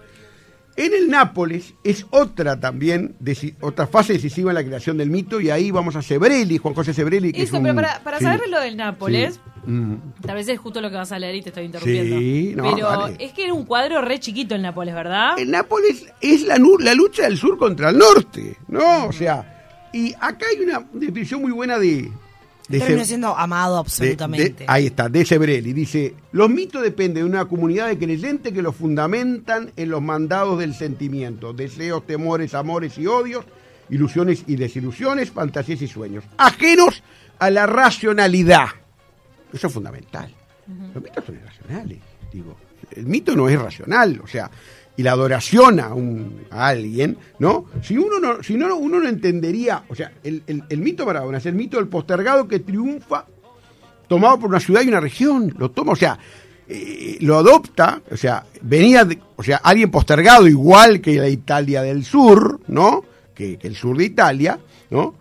En 0.77 0.93
el 0.93 1.09
Nápoles 1.09 1.73
es 1.83 2.05
otra 2.11 2.59
también, 2.59 3.15
otra 3.59 3.87
fase 3.87 4.13
decisiva 4.13 4.51
en 4.51 4.55
la 4.55 4.63
creación 4.63 4.97
del 4.97 5.09
mito, 5.09 5.41
y 5.41 5.49
ahí 5.49 5.69
vamos 5.69 5.95
a 5.97 6.01
Sebrelli, 6.01 6.57
Juan 6.57 6.73
José 6.73 6.93
Sebrelli. 6.93 7.33
Que 7.33 7.43
es 7.43 7.49
Eso, 7.49 7.57
un- 7.57 7.63
pero 7.63 7.75
para, 7.75 7.99
para 8.03 8.19
sí. 8.19 8.23
saber 8.23 8.49
lo 8.49 8.59
del 8.61 8.77
Nápoles, 8.77 9.35
Sí. 9.35 9.69
Mm. 9.69 9.95
tal 10.25 10.35
vez 10.35 10.47
es 10.47 10.57
justo 10.59 10.81
lo 10.81 10.89
que 10.89 10.95
vas 10.95 11.11
a 11.11 11.19
leer 11.19 11.35
y 11.35 11.41
te 11.41 11.49
estoy 11.49 11.65
interrumpiendo. 11.65 12.17
Sí, 12.17 12.53
no, 12.55 12.73
pero 12.73 13.07
es 13.19 13.31
que 13.33 13.43
era 13.43 13.53
un 13.53 13.65
cuadro 13.65 14.01
re 14.01 14.19
chiquito 14.19 14.55
el 14.55 14.61
Nápoles, 14.61 14.95
¿verdad? 14.95 15.37
El 15.37 15.51
Nápoles 15.51 16.05
es 16.21 16.43
la, 16.43 16.57
la 16.79 16.93
lucha 16.95 17.23
del 17.23 17.37
sur 17.37 17.57
contra 17.57 17.89
el 17.89 17.97
norte, 17.97 18.57
¿no? 18.69 19.05
O 19.07 19.11
sea, 19.11 19.89
y 19.93 20.13
acá 20.21 20.45
hay 20.49 20.63
una 20.63 20.87
definición 20.93 21.41
muy 21.41 21.51
buena 21.51 21.77
de... 21.77 22.09
Se- 22.79 23.05
siendo 23.05 23.35
amado 23.37 23.77
absolutamente. 23.77 24.53
de- 24.53 24.65
ahí 24.67 24.87
está, 24.87 25.09
de 25.09 25.25
Sebrelli. 25.25 25.73
Dice, 25.73 26.13
los 26.31 26.49
mitos 26.49 26.81
dependen 26.81 27.23
de 27.23 27.29
una 27.29 27.45
comunidad 27.45 27.87
de 27.87 27.97
creyentes 27.97 28.53
que 28.53 28.61
los 28.61 28.75
fundamentan 28.75 29.71
en 29.75 29.89
los 29.89 30.01
mandados 30.01 30.59
del 30.59 30.73
sentimiento, 30.73 31.53
deseos, 31.53 32.05
temores, 32.07 32.53
amores 32.53 32.97
y 32.97 33.07
odios, 33.07 33.45
ilusiones 33.89 34.43
y 34.47 34.55
desilusiones, 34.55 35.31
fantasías 35.31 35.81
y 35.81 35.87
sueños, 35.87 36.23
ajenos 36.37 37.03
a 37.39 37.49
la 37.49 37.65
racionalidad. 37.65 38.67
Eso 39.53 39.67
es 39.67 39.73
fundamental. 39.73 40.33
Los 40.93 41.03
mitos 41.03 41.25
son 41.25 41.35
irracionales, 41.35 41.97
digo. 42.31 42.55
El 42.95 43.05
mito 43.05 43.35
no 43.35 43.47
es 43.49 43.59
racional, 43.59 44.19
o 44.23 44.27
sea, 44.27 44.49
y 44.97 45.03
la 45.03 45.13
adoración 45.13 45.79
a, 45.79 45.93
un, 45.93 46.45
a 46.49 46.67
alguien, 46.67 47.17
¿no? 47.39 47.65
Si 47.81 47.97
uno 47.97 48.19
no, 48.19 48.43
si 48.43 48.55
no, 48.55 48.75
uno 48.75 48.99
no 48.99 49.07
entendería, 49.07 49.83
o 49.89 49.95
sea, 49.95 50.11
el, 50.23 50.43
el, 50.47 50.63
el 50.67 50.79
mito 50.79 51.05
Maradona 51.05 51.37
es 51.37 51.45
el 51.45 51.55
mito 51.55 51.77
del 51.77 51.87
postergado 51.87 52.47
que 52.47 52.59
triunfa 52.59 53.25
tomado 54.07 54.39
por 54.39 54.49
una 54.49 54.59
ciudad 54.59 54.81
y 54.81 54.89
una 54.89 54.99
región, 54.99 55.53
lo 55.57 55.71
toma, 55.71 55.93
o 55.93 55.95
sea, 55.95 56.19
eh, 56.67 57.17
lo 57.21 57.37
adopta, 57.37 58.01
o 58.11 58.17
sea, 58.17 58.45
venía, 58.61 59.07
o 59.35 59.43
sea, 59.43 59.57
alguien 59.57 59.89
postergado 59.89 60.47
igual 60.47 60.99
que 60.99 61.15
la 61.15 61.29
Italia 61.29 61.81
del 61.81 62.03
sur, 62.03 62.59
¿no? 62.67 63.03
Que, 63.33 63.57
que 63.57 63.67
el 63.67 63.75
sur 63.75 63.97
de 63.97 64.05
Italia, 64.05 64.59
¿no? 64.89 65.15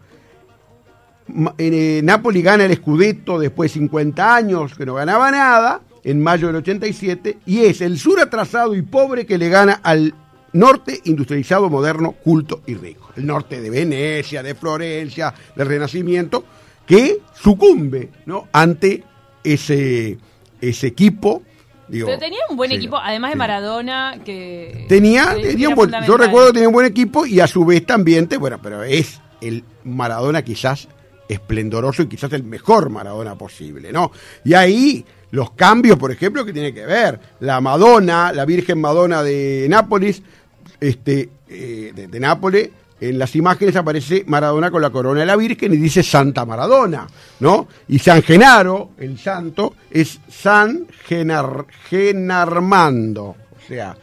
Eh, 1.58 2.00
Napoli 2.02 2.42
gana 2.42 2.64
el 2.64 2.76
Scudetto 2.76 3.38
después 3.38 3.72
de 3.72 3.80
50 3.80 4.34
años 4.34 4.74
que 4.74 4.84
no 4.84 4.94
ganaba 4.94 5.30
nada, 5.30 5.80
en 6.04 6.21
mayo 6.23 6.47
del 6.49 6.57
87, 6.57 7.38
y 7.47 7.61
es 7.61 7.80
el 7.80 7.99
sur 7.99 8.21
atrasado 8.21 8.75
y 8.75 8.83
pobre 8.83 9.26
que 9.26 9.38
le 9.38 9.49
gana 9.49 9.80
al 9.83 10.14
norte 10.52 11.00
industrializado, 11.04 11.69
moderno, 11.71 12.12
culto 12.12 12.62
y 12.66 12.75
rico. 12.75 13.11
El 13.16 13.26
norte 13.26 13.61
de 13.61 13.71
Venecia, 13.71 14.42
de 14.42 14.54
Florencia, 14.54 15.33
del 15.54 15.66
Renacimiento, 15.69 16.45
que 16.87 17.19
sucumbe 17.40 18.09
¿no? 18.26 18.49
ante 18.52 19.04
ese, 19.45 20.19
ese 20.61 20.87
equipo. 20.88 21.42
digo, 21.87 22.07
Pero 22.09 22.19
tenía 22.19 22.40
un 22.50 22.57
buen 22.57 22.71
sí, 22.71 22.76
equipo, 22.78 22.97
además 22.99 23.30
de. 23.30 23.37
Maradona, 23.37 24.21
que... 24.25 24.87
Tenía, 24.88 25.35
que 25.37 25.49
tenía 25.50 25.69
un 25.69 25.75
buen, 25.76 25.90
yo 26.07 26.16
recuerdo 26.16 26.49
que 26.49 26.54
tenía 26.54 26.69
un 26.69 26.75
buen 26.75 26.87
equipo 26.87 27.26
y 27.26 27.40
a 27.40 27.47
su 27.47 27.64
vez 27.64 27.87
también, 27.87 28.26
te- 28.26 28.38
bueno, 28.38 28.59
pero 28.62 28.83
es 28.83 29.21
el 29.40 29.62
Maradona 29.85 30.42
quizás 30.42 30.88
esplendoroso 31.30 32.02
y 32.02 32.08
quizás 32.08 32.32
el 32.32 32.42
mejor 32.44 32.90
Maradona 32.90 33.37
posible, 33.37 33.92
¿no? 33.92 34.10
Y 34.44 34.54
ahí 34.54 35.04
los 35.30 35.52
cambios, 35.52 35.96
por 35.99 36.10
ejemplo, 36.10 36.44
que 36.44 36.52
tiene 36.52 36.75
que 36.75 36.84
ver, 36.84 37.20
la 37.40 37.60
Madonna, 37.60 38.32
la 38.32 38.44
Virgen 38.44 38.80
Madonna 38.80 39.22
de 39.22 39.66
Nápoles, 39.70 40.22
este, 40.80 41.28
eh, 41.49 41.92
de, 41.94 42.08
de 42.08 42.20
Nápoles, 42.20 42.70
en 43.00 43.18
las 43.18 43.34
imágenes 43.34 43.76
aparece 43.76 44.25
Maradona 44.26 44.70
con 44.70 44.82
la 44.82 44.90
corona 44.90 45.20
de 45.20 45.26
la 45.26 45.37
Virgen 45.37 45.72
y 45.72 45.76
dice 45.76 46.02
Santa 46.02 46.44
Maradona, 46.44 47.06
¿no? 47.40 47.68
Y 47.88 47.99
San 47.99 48.22
Genaro, 48.22 48.90
el 48.99 49.18
santo, 49.18 49.75
es 49.90 50.20
San 50.28 50.87
Genar, 51.06 51.66
Genarmando, 51.88 53.25
o 53.25 53.66
sea, 53.66 53.96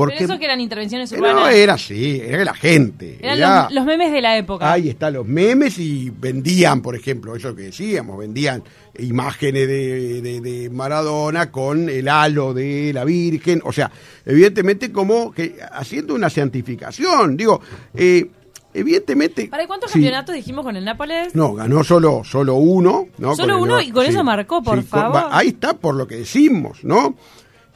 porque 0.00 0.14
Pero 0.18 0.32
eso 0.32 0.38
que 0.38 0.44
eran 0.46 0.60
intervenciones 0.62 1.12
Eh, 1.12 1.16
urbanas. 1.16 1.34
no 1.42 1.48
era 1.48 1.74
así, 1.74 2.22
era 2.24 2.42
la 2.44 2.54
gente. 2.54 3.18
eran 3.20 3.36
era- 3.38 3.62
los, 3.64 3.72
los 3.74 3.84
memes 3.84 4.10
de 4.12 4.22
la 4.22 4.38
época. 4.38 4.72
Ahí 4.72 4.88
están 4.88 5.12
los 5.12 5.26
memes 5.26 5.78
y 5.78 6.08
vendían, 6.10 6.80
por 6.80 6.96
ejemplo, 6.96 7.36
eso 7.36 7.54
que 7.54 7.64
decíamos, 7.64 8.18
vendían 8.18 8.62
imágenes 8.98 9.68
de, 9.68 10.22
de- 10.22 10.40
de 10.40 10.70
Maradona 10.70 11.50
con 11.50 11.88
el 11.90 12.08
halo 12.08 12.54
de 12.54 12.92
la 12.94 13.04
Virgen, 13.04 13.60
o 13.64 13.72
sea, 13.72 13.90
evidentemente 14.24 14.90
como 14.90 15.32
que 15.32 15.56
haciendo 15.72 16.14
una 16.14 16.30
santificación, 16.30 17.36
digo, 17.36 17.60
eh, 17.94 18.26
evidentemente... 18.72 19.48
¿Para 19.48 19.66
cuántos 19.66 19.90
sí. 19.90 19.98
campeonatos 19.98 20.34
dijimos 20.34 20.64
con 20.64 20.76
el 20.76 20.84
Nápoles? 20.84 21.34
No, 21.34 21.54
ganó 21.54 21.84
solo, 21.84 22.22
solo 22.24 22.54
uno. 22.54 23.08
¿no? 23.18 23.34
Solo 23.36 23.56
el- 23.56 23.62
uno 23.62 23.80
y 23.80 23.90
con 23.90 24.06
eso 24.06 24.24
marcó, 24.24 24.62
por 24.62 24.82
favor. 24.82 25.24
ahí 25.30 25.48
está, 25.48 25.74
por 25.74 25.94
lo 25.94 26.06
que 26.06 26.16
decimos, 26.16 26.84
¿no? 26.84 27.14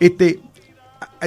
Este, 0.00 0.40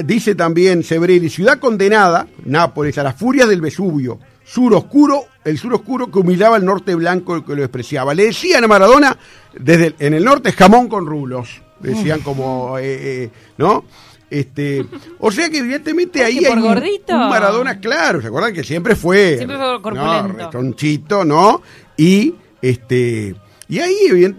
dice 0.04 0.34
también 0.34 0.82
Sebrelli, 0.82 1.28
ciudad 1.30 1.58
condenada, 1.58 2.26
Nápoles, 2.44 2.96
a 2.98 3.02
las 3.02 3.14
furias 3.16 3.48
del 3.48 3.60
Vesubio, 3.60 4.18
sur 4.44 4.72
oscuro, 4.74 5.24
el 5.44 5.58
sur 5.58 5.74
oscuro 5.74 6.10
que 6.10 6.18
humillaba 6.18 6.56
al 6.56 6.64
norte 6.64 6.94
blanco 6.94 7.44
que 7.44 7.54
lo 7.54 7.60
despreciaba. 7.62 8.14
Le 8.14 8.26
decían 8.26 8.64
a 8.64 8.68
Maradona, 8.68 9.16
desde 9.58 9.86
el- 9.88 9.94
en 9.98 10.14
el 10.14 10.24
norte, 10.24 10.52
jamón 10.52 10.88
con 10.88 11.06
rulos. 11.06 11.62
Decían 11.80 12.20
como, 12.20 12.76
eh, 12.78 12.84
eh, 13.24 13.30
¿no? 13.58 13.84
Este, 14.30 14.84
o 15.20 15.30
sea 15.30 15.48
que 15.48 15.58
evidentemente 15.58 16.18
¿Es 16.20 16.24
ahí 16.26 16.38
hay 16.44 16.52
un, 16.52 17.28
Maradona 17.30 17.80
claro, 17.80 18.20
¿se 18.20 18.26
acuerdan 18.26 18.52
que 18.52 18.62
siempre 18.64 18.94
fue 18.94 19.36
Siempre 19.38 19.56
fue 19.56 19.66
¿no? 19.66 19.80
corpulento. 19.82 20.32
rechonchito, 20.44 21.24
¿no? 21.24 21.62
Y 21.96 22.34
este 22.60 23.34
y 23.70 23.78
ahí 23.78 23.94
evident- 24.10 24.36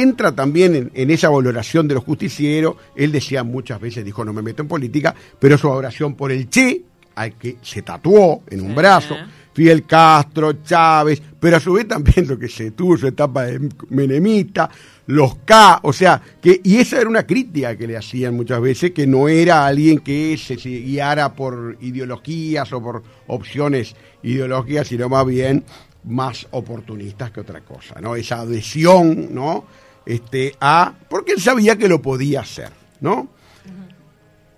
entra 0.00 0.32
también 0.32 0.74
en, 0.74 0.90
en 0.94 1.10
esa 1.10 1.28
valoración 1.28 1.88
de 1.88 1.94
los 1.94 2.04
justicieros. 2.04 2.76
Él 2.96 3.12
decía 3.12 3.44
muchas 3.44 3.80
veces, 3.80 4.04
dijo, 4.04 4.24
no 4.24 4.32
me 4.32 4.42
meto 4.42 4.62
en 4.62 4.68
política, 4.68 5.14
pero 5.38 5.58
su 5.58 5.68
adoración 5.68 6.14
por 6.14 6.32
el 6.32 6.48
Che, 6.48 6.82
al 7.14 7.34
que 7.34 7.56
se 7.62 7.82
tatuó 7.82 8.42
en 8.48 8.62
un 8.62 8.68
Sí. 8.68 8.74
brazo, 8.74 9.16
Fidel 9.52 9.84
Castro, 9.84 10.62
Chávez, 10.62 11.20
pero 11.38 11.58
a 11.58 11.60
su 11.60 11.74
vez 11.74 11.86
también 11.86 12.26
lo 12.26 12.38
que 12.38 12.48
se 12.48 12.70
tuvo 12.70 12.96
su 12.96 13.06
etapa 13.06 13.44
de 13.44 13.68
menemita, 13.90 14.70
los 15.08 15.34
K, 15.44 15.80
o 15.82 15.92
sea, 15.92 16.22
que, 16.40 16.60
y 16.64 16.76
esa 16.78 16.98
era 17.00 17.10
una 17.10 17.26
crítica 17.26 17.76
que 17.76 17.86
le 17.86 17.96
hacían 17.98 18.34
muchas 18.34 18.62
veces, 18.62 18.92
que 18.92 19.06
no 19.06 19.28
era 19.28 19.66
alguien 19.66 19.98
que 19.98 20.38
se 20.38 20.54
guiara 20.54 21.34
por 21.34 21.76
ideologías 21.82 22.72
o 22.72 22.82
por 22.82 23.02
opciones 23.26 23.94
ideológicas, 24.22 24.88
sino 24.88 25.08
más 25.10 25.26
bien 25.26 25.64
más 26.04 26.46
oportunistas 26.52 27.30
que 27.30 27.40
otra 27.40 27.60
cosa, 27.60 28.00
¿no? 28.00 28.16
Esa 28.16 28.40
adhesión, 28.40 29.34
¿no? 29.34 29.64
Este, 30.04 30.56
a, 30.60 30.92
porque 31.08 31.32
él 31.32 31.40
sabía 31.40 31.76
que 31.76 31.88
lo 31.88 32.02
podía 32.02 32.40
hacer, 32.40 32.70
¿no? 33.00 33.28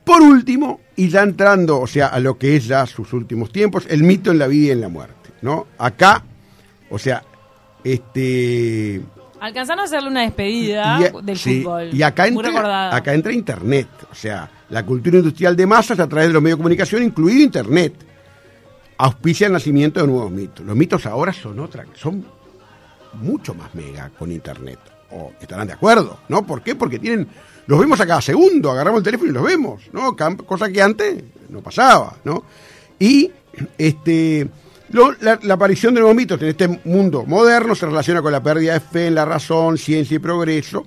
Por 0.04 0.20
último, 0.20 0.80
y 0.96 1.08
ya 1.08 1.22
entrando, 1.22 1.80
o 1.80 1.86
sea, 1.86 2.08
a 2.08 2.20
lo 2.20 2.38
que 2.38 2.56
es 2.56 2.66
ya 2.66 2.86
sus 2.86 3.12
últimos 3.12 3.50
tiempos, 3.50 3.86
el 3.88 4.02
mito 4.02 4.30
en 4.30 4.38
la 4.38 4.46
vida 4.46 4.68
y 4.68 4.70
en 4.72 4.80
la 4.82 4.88
muerte, 4.88 5.30
¿no? 5.40 5.66
Acá, 5.78 6.22
o 6.90 6.98
sea, 6.98 7.22
este 7.82 9.00
Alcanzaron 9.40 9.80
a 9.80 9.84
hacerle 9.84 10.08
una 10.08 10.22
despedida 10.22 10.98
y, 11.00 11.24
del 11.24 11.38
sí, 11.38 11.62
fútbol. 11.62 11.90
y 11.92 12.02
acá 12.02 12.26
entra, 12.26 12.94
acá 12.94 13.12
entra 13.12 13.32
Internet, 13.32 13.88
o 14.10 14.14
sea, 14.14 14.50
la 14.70 14.84
cultura 14.84 15.18
industrial 15.18 15.56
de 15.56 15.66
masas 15.66 15.98
a 16.00 16.08
través 16.08 16.28
de 16.28 16.34
los 16.34 16.42
medios 16.42 16.56
de 16.58 16.62
comunicación, 16.62 17.02
incluido 17.02 17.42
Internet, 17.42 17.94
auspicia 18.96 19.46
el 19.46 19.52
nacimiento 19.52 20.00
de 20.00 20.06
nuevos 20.06 20.30
mitos. 20.30 20.64
Los 20.64 20.76
mitos 20.76 21.04
ahora 21.06 21.32
son 21.32 21.58
otra, 21.60 21.84
son 21.94 22.24
mucho 23.14 23.54
más 23.54 23.74
mega 23.74 24.10
con 24.18 24.30
Internet. 24.32 24.78
O 25.16 25.32
estarán 25.40 25.66
de 25.68 25.72
acuerdo, 25.74 26.18
¿no? 26.28 26.44
¿Por 26.44 26.62
qué? 26.62 26.74
Porque 26.74 26.98
tienen, 26.98 27.28
los 27.68 27.78
vemos 27.78 28.00
a 28.00 28.06
cada 28.06 28.20
segundo, 28.20 28.70
agarramos 28.70 28.98
el 28.98 29.04
teléfono 29.04 29.30
y 29.30 29.34
los 29.34 29.44
vemos, 29.44 29.82
¿no? 29.92 30.16
Cosa 30.44 30.68
que 30.70 30.82
antes 30.82 31.22
no 31.50 31.60
pasaba, 31.60 32.16
¿no? 32.24 32.42
Y 32.98 33.30
este 33.78 34.48
lo- 34.90 35.12
la, 35.20 35.38
la 35.42 35.54
aparición 35.54 35.94
de 35.94 36.00
nuevos 36.00 36.16
mitos 36.16 36.40
en 36.42 36.48
este 36.48 36.80
mundo 36.84 37.24
moderno 37.26 37.74
se 37.74 37.86
relaciona 37.86 38.22
con 38.22 38.32
la 38.32 38.42
pérdida 38.42 38.74
de 38.74 38.80
fe 38.80 39.06
en 39.06 39.14
la 39.14 39.24
razón, 39.24 39.78
ciencia 39.78 40.16
y 40.16 40.18
progreso. 40.18 40.86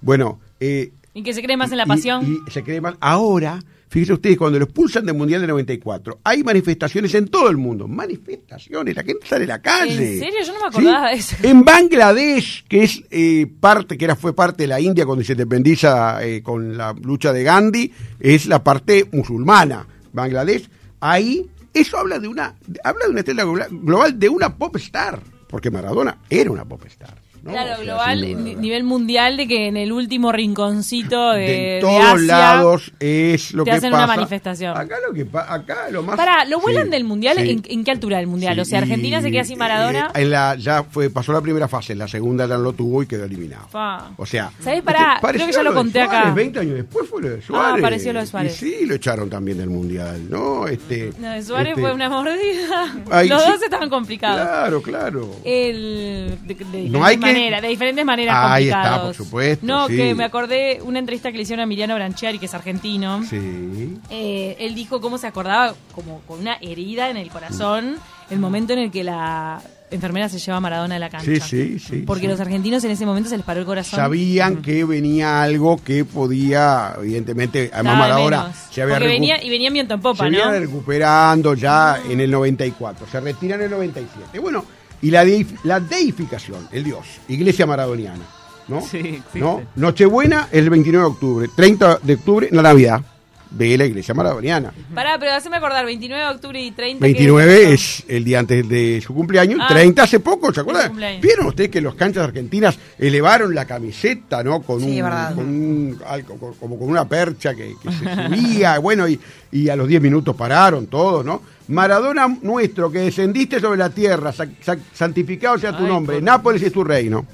Bueno, 0.00 0.40
eh, 0.60 0.92
Y 1.14 1.22
que 1.22 1.32
se 1.34 1.42
cree 1.42 1.56
más 1.56 1.70
en 1.70 1.78
la 1.78 1.84
y- 1.84 1.88
pasión. 1.88 2.42
Y, 2.46 2.50
se 2.50 2.62
cree 2.62 2.80
más. 2.80 2.94
Ahora, 3.00 3.62
fíjense 3.96 4.12
ustedes, 4.12 4.36
cuando 4.36 4.58
lo 4.58 4.66
expulsan 4.66 5.06
del 5.06 5.14
Mundial 5.14 5.40
de 5.40 5.46
94, 5.46 6.20
hay 6.22 6.44
manifestaciones 6.44 7.14
en 7.14 7.28
todo 7.28 7.48
el 7.48 7.56
mundo. 7.56 7.88
Manifestaciones, 7.88 8.94
la 8.94 9.02
gente 9.02 9.26
sale 9.26 9.44
a 9.44 9.46
la 9.46 9.62
calle. 9.62 10.12
¿En 10.12 10.18
serio? 10.18 10.38
Yo 10.44 10.52
no 10.52 10.60
me 10.60 10.66
acordaba 10.66 11.08
de 11.08 11.16
eso. 11.16 11.36
En 11.42 11.64
Bangladesh, 11.64 12.66
que 12.68 12.82
es 12.82 13.02
eh, 13.10 13.46
parte, 13.58 13.96
que 13.96 14.04
era, 14.04 14.14
fue 14.14 14.34
parte 14.34 14.64
de 14.64 14.66
la 14.66 14.80
India 14.80 15.06
cuando 15.06 15.24
se 15.24 15.32
independiza 15.32 16.22
eh, 16.22 16.42
con 16.42 16.76
la 16.76 16.92
lucha 16.92 17.32
de 17.32 17.42
Gandhi, 17.42 17.90
es 18.20 18.44
la 18.44 18.62
parte 18.62 19.08
musulmana. 19.12 19.86
Bangladesh, 20.12 20.68
ahí, 21.00 21.46
eso 21.72 21.96
habla 21.96 22.18
de 22.18 22.28
una, 22.28 22.54
habla 22.84 23.06
de 23.06 23.10
una 23.10 23.20
estrella 23.20 23.44
global, 23.44 23.68
global, 23.70 24.18
de 24.18 24.28
una 24.28 24.54
pop 24.54 24.76
star. 24.76 25.22
Porque 25.48 25.70
Maradona 25.70 26.18
era 26.28 26.50
una 26.50 26.66
pop 26.66 26.84
star. 26.84 27.25
¿No? 27.46 27.52
Claro, 27.52 27.72
O 27.72 27.76
sea, 27.76 27.84
global, 27.84 28.60
nivel 28.60 28.84
mundial, 28.84 29.36
de 29.36 29.46
que 29.48 29.68
en 29.68 29.76
el 29.76 29.92
último 29.92 30.32
rinconcito 30.32 31.30
de, 31.32 31.78
todos 31.80 32.02
Asia, 32.04 32.26
lados 32.26 32.92
es 33.00 33.52
lo 33.54 33.64
te 33.64 33.70
que 33.70 33.76
hacen 33.76 33.90
pasa. 33.92 34.04
una 34.04 34.14
manifestación. 34.16 34.76
Acá 34.76 34.96
lo 35.06 35.14
que 35.14 35.26
acá 35.34 35.90
lo 35.90 36.02
más 36.02 36.16
Pará, 36.16 36.44
¿lo 36.44 36.60
vuelan 36.60 36.84
Sí, 36.86 36.90
del 36.90 37.04
mundial? 37.04 37.36
sí. 37.38 37.50
¿En, 37.50 37.62
en 37.66 37.84
qué 37.84 37.90
altura 37.90 38.18
del 38.18 38.26
mundial? 38.26 38.58
O 38.60 38.64
sea, 38.64 38.80
Argentina 38.80 39.18
y, 39.18 39.22
se 39.22 39.30
queda 39.30 39.44
sin 39.44 39.58
Maradona. 39.58 40.10
eh, 40.14 40.22
en 40.22 40.30
la, 40.30 40.56
ya 40.56 40.82
fue, 40.82 41.10
pasó 41.10 41.32
la 41.32 41.40
primera 41.40 41.68
fase, 41.68 41.92
en 41.92 41.98
la 42.00 42.08
segunda 42.08 42.46
ya 42.46 42.56
no 42.56 42.62
lo 42.62 42.72
tuvo 42.72 43.02
y 43.02 43.06
quedó 43.06 43.24
eliminado. 43.24 43.68
Fa. 43.68 44.10
O 44.16 44.26
sea, 44.26 44.50
este, 44.58 44.82
pareció 44.82 45.20
creo 45.32 45.46
que 45.46 45.52
ya 45.52 45.62
lo 45.62 45.74
conté 45.74 46.00
acá. 46.02 46.16
Suárez, 46.22 46.34
20 46.34 46.58
años 46.60 46.74
después 46.74 47.08
fue 47.08 47.22
lo 47.22 47.30
de 47.30 47.42
Suárez. 47.42 47.78
apareció 47.84 48.12
lo 48.12 48.20
de 48.20 48.26
Suárez. 48.26 48.62
Y 48.62 48.70
sí, 48.70 48.86
lo 48.86 48.94
echaron 48.94 49.30
también 49.30 49.58
del 49.58 49.70
mundial, 49.70 50.28
¿no? 50.28 50.66
Este, 50.66 51.12
No, 51.18 51.30
de 51.30 51.42
Suárez 51.42 51.70
este, 51.70 51.80
fue 51.80 51.92
una 51.92 52.08
mordida. 52.08 52.94
Ay, 53.10 53.28
Los 53.28 53.44
dos 53.46 53.62
estaban 53.62 53.88
complicados. 53.90 54.40
Claro, 54.46 54.82
claro. 54.82 55.30
El, 55.44 56.38
de, 56.46 56.54
de 56.54 56.88
No 56.88 57.04
hay 57.04 57.16
que- 57.16 57.26
maneras, 57.36 57.62
de 57.62 57.68
diferentes 57.68 58.04
maneras 58.04 58.36
Ahí 58.38 58.64
está, 58.66 59.02
por 59.02 59.14
supuesto, 59.14 59.66
No, 59.66 59.88
sí. 59.88 59.96
que 59.96 60.14
me 60.14 60.24
acordé 60.24 60.80
una 60.82 60.98
entrevista 60.98 61.30
que 61.30 61.36
le 61.36 61.42
hicieron 61.42 61.60
a 61.60 61.64
Emiliano 61.64 61.94
Branchiari, 61.94 62.38
que 62.38 62.46
es 62.46 62.54
argentino. 62.54 63.22
Sí. 63.24 63.98
Eh, 64.10 64.56
él 64.60 64.74
dijo 64.74 65.00
cómo 65.00 65.18
se 65.18 65.26
acordaba, 65.26 65.74
como 65.94 66.20
con 66.22 66.40
una 66.40 66.54
herida 66.60 67.10
en 67.10 67.16
el 67.16 67.28
corazón, 67.30 67.96
el 68.30 68.38
momento 68.38 68.72
en 68.72 68.80
el 68.80 68.90
que 68.90 69.04
la 69.04 69.60
enfermera 69.90 70.28
se 70.28 70.38
lleva 70.40 70.56
a 70.56 70.60
Maradona 70.60 70.94
de 70.94 71.00
la 71.00 71.10
cancha. 71.10 71.26
Sí, 71.26 71.38
sí, 71.40 71.78
sí. 71.78 71.96
Porque 72.04 72.22
sí. 72.22 72.28
los 72.28 72.40
argentinos 72.40 72.82
en 72.82 72.90
ese 72.90 73.06
momento 73.06 73.30
se 73.30 73.36
les 73.36 73.46
paró 73.46 73.60
el 73.60 73.66
corazón. 73.66 73.96
Sabían 73.98 74.56
que 74.62 74.84
venía 74.84 75.42
algo 75.42 75.82
que 75.82 76.04
podía, 76.04 76.94
evidentemente, 76.98 77.70
además 77.72 77.98
Maradona 77.98 78.52
se 78.70 78.82
había 78.82 78.96
Porque 78.96 79.08
venía, 79.08 79.42
y 79.42 79.48
venía 79.48 79.70
viento 79.70 79.94
en 79.94 80.00
popa, 80.00 80.24
se 80.24 80.30
¿no? 80.30 80.38
viene 80.38 80.58
recuperando 80.58 81.54
ya 81.54 82.00
en 82.08 82.20
el 82.20 82.30
94, 82.30 83.06
se 83.10 83.20
retira 83.20 83.54
en 83.54 83.62
el 83.62 83.70
97. 83.70 84.38
Bueno, 84.40 84.64
y 85.02 85.10
la, 85.10 85.24
la 85.64 85.80
deificación, 85.80 86.68
el 86.72 86.84
dios, 86.84 87.06
iglesia 87.28 87.66
maradoniana, 87.66 88.24
¿no? 88.68 88.80
Sí, 88.80 88.98
existe. 88.98 89.38
¿No? 89.40 89.62
Nochebuena 89.76 90.48
es 90.50 90.58
el 90.58 90.70
29 90.70 91.04
de 91.04 91.10
octubre, 91.10 91.50
30 91.54 92.00
de 92.02 92.14
octubre, 92.14 92.48
la 92.52 92.62
Navidad 92.62 93.02
de 93.50 93.78
la 93.78 93.84
iglesia 93.86 94.12
maradoniana. 94.14 94.72
Pará, 94.94 95.18
pero 95.18 95.32
haceme 95.32 95.56
acordar, 95.56 95.84
29 95.86 96.22
de 96.24 96.30
octubre 96.30 96.60
y 96.60 96.70
30. 96.72 96.98
¿qué 97.06 97.12
29 97.12 97.72
es 97.72 98.02
el 98.08 98.24
día 98.24 98.40
antes 98.40 98.68
de 98.68 99.00
su 99.04 99.14
cumpleaños, 99.14 99.60
Ah. 99.62 99.68
30 99.68 100.02
hace 100.02 100.20
poco, 100.20 100.52
¿se 100.52 100.60
acuerdan? 100.60 100.94
¿Vieron 101.20 101.46
ustedes 101.46 101.70
que 101.70 101.80
los 101.80 101.94
canchas 101.94 102.24
argentinas 102.24 102.78
elevaron 102.98 103.54
la 103.54 103.64
camiseta, 103.64 104.42
¿no? 104.44 104.60
Con 104.62 104.80
Sí, 104.80 104.98
un, 105.00 105.04
verdad. 105.04 105.34
con 105.34 105.44
un- 105.46 106.00
algo, 106.06 106.36
con- 106.38 106.54
como 106.54 106.78
con 106.78 106.88
una 106.90 107.08
percha 107.08 107.54
que, 107.54 107.74
que 107.82 107.92
se 107.92 107.98
subía, 108.04 108.78
bueno, 108.80 109.08
y, 109.08 109.18
y 109.52 109.68
a 109.68 109.76
los 109.76 109.88
10 109.88 110.02
minutos 110.02 110.34
pararon 110.36 110.86
todos, 110.88 111.24
¿no? 111.24 111.42
Maradona 111.68 112.28
nuestro, 112.42 112.90
que 112.92 112.98
descendiste 113.00 113.58
sobre 113.60 113.78
la 113.78 113.90
tierra, 113.90 114.32
sa- 114.32 114.46
sa- 114.60 114.76
santificado 114.92 115.58
sea 115.58 115.76
tu 115.76 115.84
Ay, 115.84 115.88
nombre, 115.88 116.16
por- 116.16 116.22
Nápoles 116.24 116.62
es 116.62 116.72
tu 116.72 116.84
reino, 116.84 117.26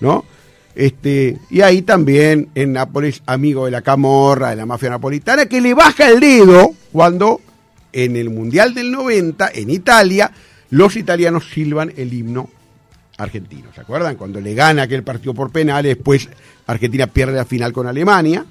¿no? 0.00 0.24
Este, 0.76 1.38
y 1.48 1.62
ahí 1.62 1.80
también 1.80 2.50
en 2.54 2.74
Nápoles, 2.74 3.22
amigo 3.24 3.64
de 3.64 3.70
la 3.70 3.80
camorra, 3.80 4.50
de 4.50 4.56
la 4.56 4.66
mafia 4.66 4.90
napolitana, 4.90 5.46
que 5.46 5.62
le 5.62 5.72
baja 5.72 6.10
el 6.10 6.20
dedo 6.20 6.74
cuando 6.92 7.40
en 7.94 8.14
el 8.14 8.28
Mundial 8.28 8.74
del 8.74 8.92
90, 8.92 9.52
en 9.54 9.70
Italia, 9.70 10.30
los 10.68 10.96
italianos 10.96 11.48
silban 11.50 11.94
el 11.96 12.12
himno 12.12 12.50
argentino. 13.16 13.70
¿Se 13.74 13.80
acuerdan? 13.80 14.16
Cuando 14.16 14.38
le 14.38 14.54
gana 14.54 14.82
aquel 14.82 15.02
partido 15.02 15.32
por 15.32 15.50
penales, 15.50 15.96
después 15.96 16.28
Argentina 16.66 17.06
pierde 17.06 17.36
la 17.36 17.46
final 17.46 17.72
con 17.72 17.86
Alemania. 17.86 18.44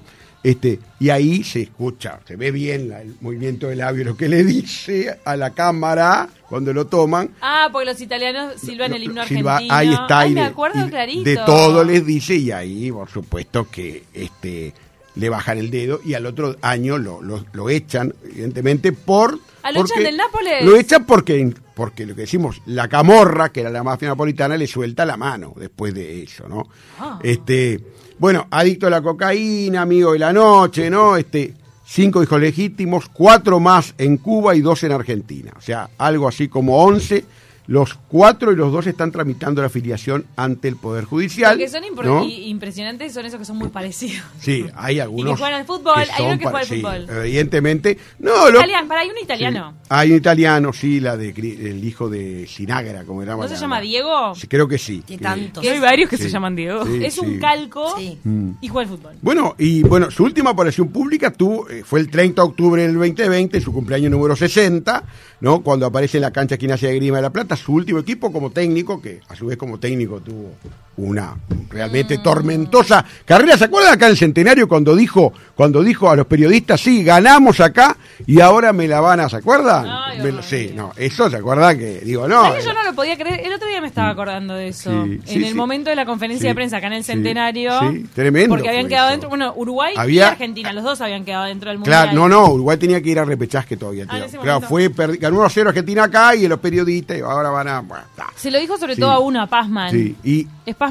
Este, 0.48 0.78
y 1.00 1.10
ahí 1.10 1.42
se 1.42 1.62
escucha, 1.62 2.20
se 2.24 2.36
ve 2.36 2.52
bien 2.52 2.88
la- 2.88 3.02
el 3.02 3.16
movimiento 3.20 3.66
del 3.66 3.78
labio, 3.78 4.04
lo 4.04 4.16
que 4.16 4.28
le 4.28 4.44
dice 4.44 5.18
a 5.24 5.36
la 5.36 5.50
cámara 5.50 6.28
cuando 6.48 6.72
lo 6.72 6.86
toman. 6.86 7.30
Ah, 7.40 7.68
porque 7.72 7.86
los 7.86 8.00
italianos 8.00 8.54
silban 8.60 8.92
el 8.94 9.02
himno 9.02 9.24
Silva- 9.26 9.54
argentino. 9.54 9.74
ahí 9.74 9.88
está. 9.92 10.18
Ay, 10.20 10.30
y 10.30 10.34
me 10.34 10.40
de- 10.42 10.46
acuerdo 10.46 10.86
y 10.86 10.88
clarito. 10.90 11.24
De 11.24 11.36
todo 11.44 11.82
les 11.82 12.06
dice 12.06 12.36
y 12.36 12.52
ahí, 12.52 12.92
por 12.92 13.10
supuesto, 13.10 13.68
que 13.68 14.04
este 14.14 14.72
le 15.16 15.28
bajan 15.30 15.58
el 15.58 15.70
dedo 15.70 16.00
y 16.04 16.14
al 16.14 16.26
otro 16.26 16.54
año 16.62 16.96
lo, 16.98 17.22
lo, 17.22 17.44
lo 17.52 17.68
echan, 17.70 18.14
evidentemente, 18.30 18.92
por... 18.92 19.38
Ah, 19.64 19.72
¿lo 19.72 19.80
echan 19.80 20.02
del 20.04 20.16
Nápoles? 20.16 20.64
Lo 20.64 20.76
echan 20.76 21.06
porque, 21.06 21.54
porque 21.74 22.06
lo 22.06 22.14
que 22.14 22.20
decimos, 22.20 22.62
la 22.66 22.86
camorra, 22.86 23.48
que 23.48 23.62
era 23.62 23.70
la 23.70 23.82
mafia 23.82 24.08
napolitana, 24.08 24.56
le 24.56 24.66
suelta 24.68 25.04
la 25.06 25.16
mano 25.16 25.54
después 25.56 25.92
de 25.94 26.22
eso, 26.22 26.46
¿no? 26.48 26.68
Ah. 27.00 27.18
Este, 27.22 27.80
bueno, 28.18 28.46
adicto 28.50 28.86
a 28.86 28.90
la 28.90 29.02
cocaína, 29.02 29.82
amigo 29.82 30.12
de 30.12 30.18
la 30.18 30.32
noche, 30.32 30.88
¿no? 30.90 31.16
Este, 31.16 31.54
cinco 31.84 32.22
hijos 32.22 32.40
legítimos, 32.40 33.08
cuatro 33.12 33.60
más 33.60 33.94
en 33.98 34.16
Cuba 34.16 34.54
y 34.54 34.60
dos 34.60 34.82
en 34.84 34.92
Argentina. 34.92 35.52
O 35.56 35.60
sea, 35.60 35.90
algo 35.98 36.28
así 36.28 36.48
como 36.48 36.82
once. 36.82 37.24
Los 37.66 37.94
cuatro 37.94 38.52
y 38.52 38.56
los 38.56 38.72
dos 38.72 38.86
están 38.86 39.10
tramitando 39.12 39.60
la 39.60 39.66
afiliación 39.66 40.24
ante 40.36 40.68
el 40.68 40.76
Poder 40.76 41.04
Judicial. 41.04 41.58
Lo 41.58 41.64
que 41.64 41.68
son 41.68 41.82
y- 42.28 42.48
impresionantes 42.48 43.12
son 43.12 43.26
esos 43.26 43.38
que 43.38 43.44
son 43.44 43.56
muy 43.56 43.68
parecidos. 43.68 44.22
Sí, 44.40 44.64
hay 44.74 45.00
algunos. 45.00 45.38
juegan 45.38 45.60
al 45.60 45.66
fútbol, 45.66 45.94
hay 45.98 46.22
uno 46.24 46.30
son 46.30 46.38
que 46.38 46.44
juega 46.44 46.58
al 46.60 46.66
sí, 46.66 46.76
fútbol. 46.80 47.06
evidentemente. 47.24 47.98
No, 48.18 48.50
lo- 48.50 48.58
Italiano, 48.58 48.88
para, 48.88 49.00
hay 49.00 49.10
un 49.10 49.18
italiano. 49.18 49.72
Sí. 49.82 49.86
Hay 49.88 50.10
un 50.12 50.16
italiano, 50.16 50.72
sí, 50.72 51.00
la 51.00 51.16
de 51.16 51.30
el 51.30 51.84
hijo 51.84 52.08
de 52.08 52.46
Sinagra, 52.46 53.04
como 53.04 53.22
era. 53.22 53.36
¿No 53.36 53.48
se 53.48 53.56
llama 53.56 53.80
Diego? 53.80 54.34
Sí, 54.34 54.46
creo 54.46 54.68
que 54.68 54.78
sí. 54.78 55.02
Qué 55.06 55.16
que- 55.18 55.22
tanto. 55.24 55.60
Que 55.60 55.70
hay 55.70 55.80
varios 55.80 56.08
que 56.08 56.16
Sí. 56.16 56.24
se 56.24 56.30
llaman 56.30 56.54
Diego. 56.56 56.84
Sí. 56.86 57.04
es 57.04 57.18
un 57.18 57.38
calco 57.38 57.96
Sí. 57.98 58.18
Mm. 58.24 58.50
y 58.60 58.68
juega 58.68 58.90
al 58.90 58.96
fútbol. 58.96 59.14
Bueno, 59.22 59.54
y 59.58 59.82
bueno, 59.82 60.10
su 60.10 60.24
última 60.24 60.50
aparición 60.50 60.88
pública 60.88 61.30
tuvo, 61.32 61.68
eh, 61.68 61.82
fue 61.84 62.00
el 62.00 62.10
30 62.10 62.42
de 62.42 62.48
octubre 62.48 62.82
del 62.82 62.94
2020, 62.94 63.60
su 63.60 63.72
cumpleaños 63.72 64.10
número 64.10 64.36
60, 64.36 65.04
¿no? 65.40 65.62
Cuando 65.62 65.86
aparece 65.86 66.18
en 66.18 66.22
la 66.22 66.30
cancha 66.32 66.56
Gimnasia 66.56 66.88
de 66.88 66.96
Grima 66.96 67.16
de 67.18 67.22
la 67.22 67.30
Plata, 67.30 67.55
su 67.56 67.72
último 67.72 67.98
equipo 67.98 68.32
como 68.32 68.50
técnico, 68.50 69.00
que 69.00 69.20
a 69.28 69.34
su 69.34 69.46
vez 69.46 69.56
como 69.56 69.78
técnico 69.78 70.20
tuvo 70.20 70.52
una 70.98 71.34
Mm. 71.48 71.70
realmente 71.70 72.18
tormentosa 72.18 73.04
carrera. 73.24 73.56
¿Se 73.58 73.64
acuerdan 73.64 73.94
acá 73.94 74.06
el 74.06 74.16
centenario 74.16 74.66
cuando 74.68 74.94
dijo, 74.96 75.32
cuando 75.54 75.82
dijo 75.82 76.08
a 76.10 76.16
los 76.16 76.26
periodistas, 76.26 76.80
sí, 76.80 77.02
ganamos 77.04 77.60
acá 77.60 77.96
y 78.26 78.40
ahora 78.40 78.72
me 78.72 78.88
la 78.88 79.00
van 79.00 79.20
a, 79.20 79.28
¿se 79.28 79.36
acuerdan? 79.36 79.86
Ay, 79.88 80.20
Me 80.22 80.42
sí, 80.42 80.72
no, 80.74 80.92
eso 80.96 81.28
se 81.30 81.36
acuerdan 81.36 81.78
que, 81.78 82.00
digo, 82.00 82.26
no. 82.28 82.42
¿Sabes 82.44 82.60
que 82.64 82.70
yo 82.70 82.74
no 82.74 82.84
lo 82.84 82.94
podía 82.94 83.16
creer? 83.16 83.40
El 83.46 83.52
otro 83.52 83.68
día 83.68 83.80
me 83.80 83.88
estaba 83.88 84.08
acordando 84.10 84.54
de 84.54 84.68
eso. 84.68 84.90
Sí, 85.04 85.20
sí, 85.24 85.34
en 85.36 85.42
el 85.44 85.48
sí. 85.50 85.54
momento 85.54 85.90
de 85.90 85.96
la 85.96 86.06
conferencia 86.06 86.48
de 86.48 86.54
prensa 86.54 86.78
acá 86.78 86.86
en 86.88 86.94
el 86.94 87.04
Centenario. 87.04 87.72
sí, 87.80 88.06
tremendo 88.14 88.54
Porque 88.56 88.68
habían 88.68 88.88
quedado 88.88 89.06
eso. 89.08 89.12
dentro. 89.12 89.28
Bueno, 89.28 89.52
Uruguay 89.56 89.94
y 89.96 89.98
Había- 89.98 90.28
Argentina, 90.28 90.72
los 90.72 90.84
dos 90.84 91.00
habían 91.00 91.24
quedado 91.24 91.44
dentro 91.44 91.70
del 91.70 91.78
Mundial. 91.78 92.10
Claro, 92.10 92.18
no, 92.20 92.28
no, 92.28 92.52
Uruguay 92.52 92.76
tenía 92.78 93.00
que 93.02 93.10
ir 93.10 93.18
a 93.18 93.24
repechaje 93.24 93.76
todavía. 93.76 94.06
Ah, 94.08 94.18
en 94.18 94.40
claro, 94.40 94.60
fue, 94.62 94.88
ganó 95.18 95.36
1-0 95.38 95.68
Argentina 95.68 96.04
acá 96.04 96.34
y 96.34 96.48
los 96.48 96.58
periodistas 96.58 97.18
y 97.18 97.20
ahora 97.20 97.50
van 97.50 97.68
a... 97.68 97.80
bueno. 97.80 98.04
Se 98.36 98.50
lo 98.50 98.58
dijo 98.58 98.76
sobre 98.78 98.96
todo 98.96 99.10
a 99.10 99.18
uno, 99.18 99.40
a 99.42 99.46
Pazman. 99.46 99.90
Sí, 99.90 100.14
y 100.24 100.46
¿Es 100.64 100.74
Pazman? 100.74 100.85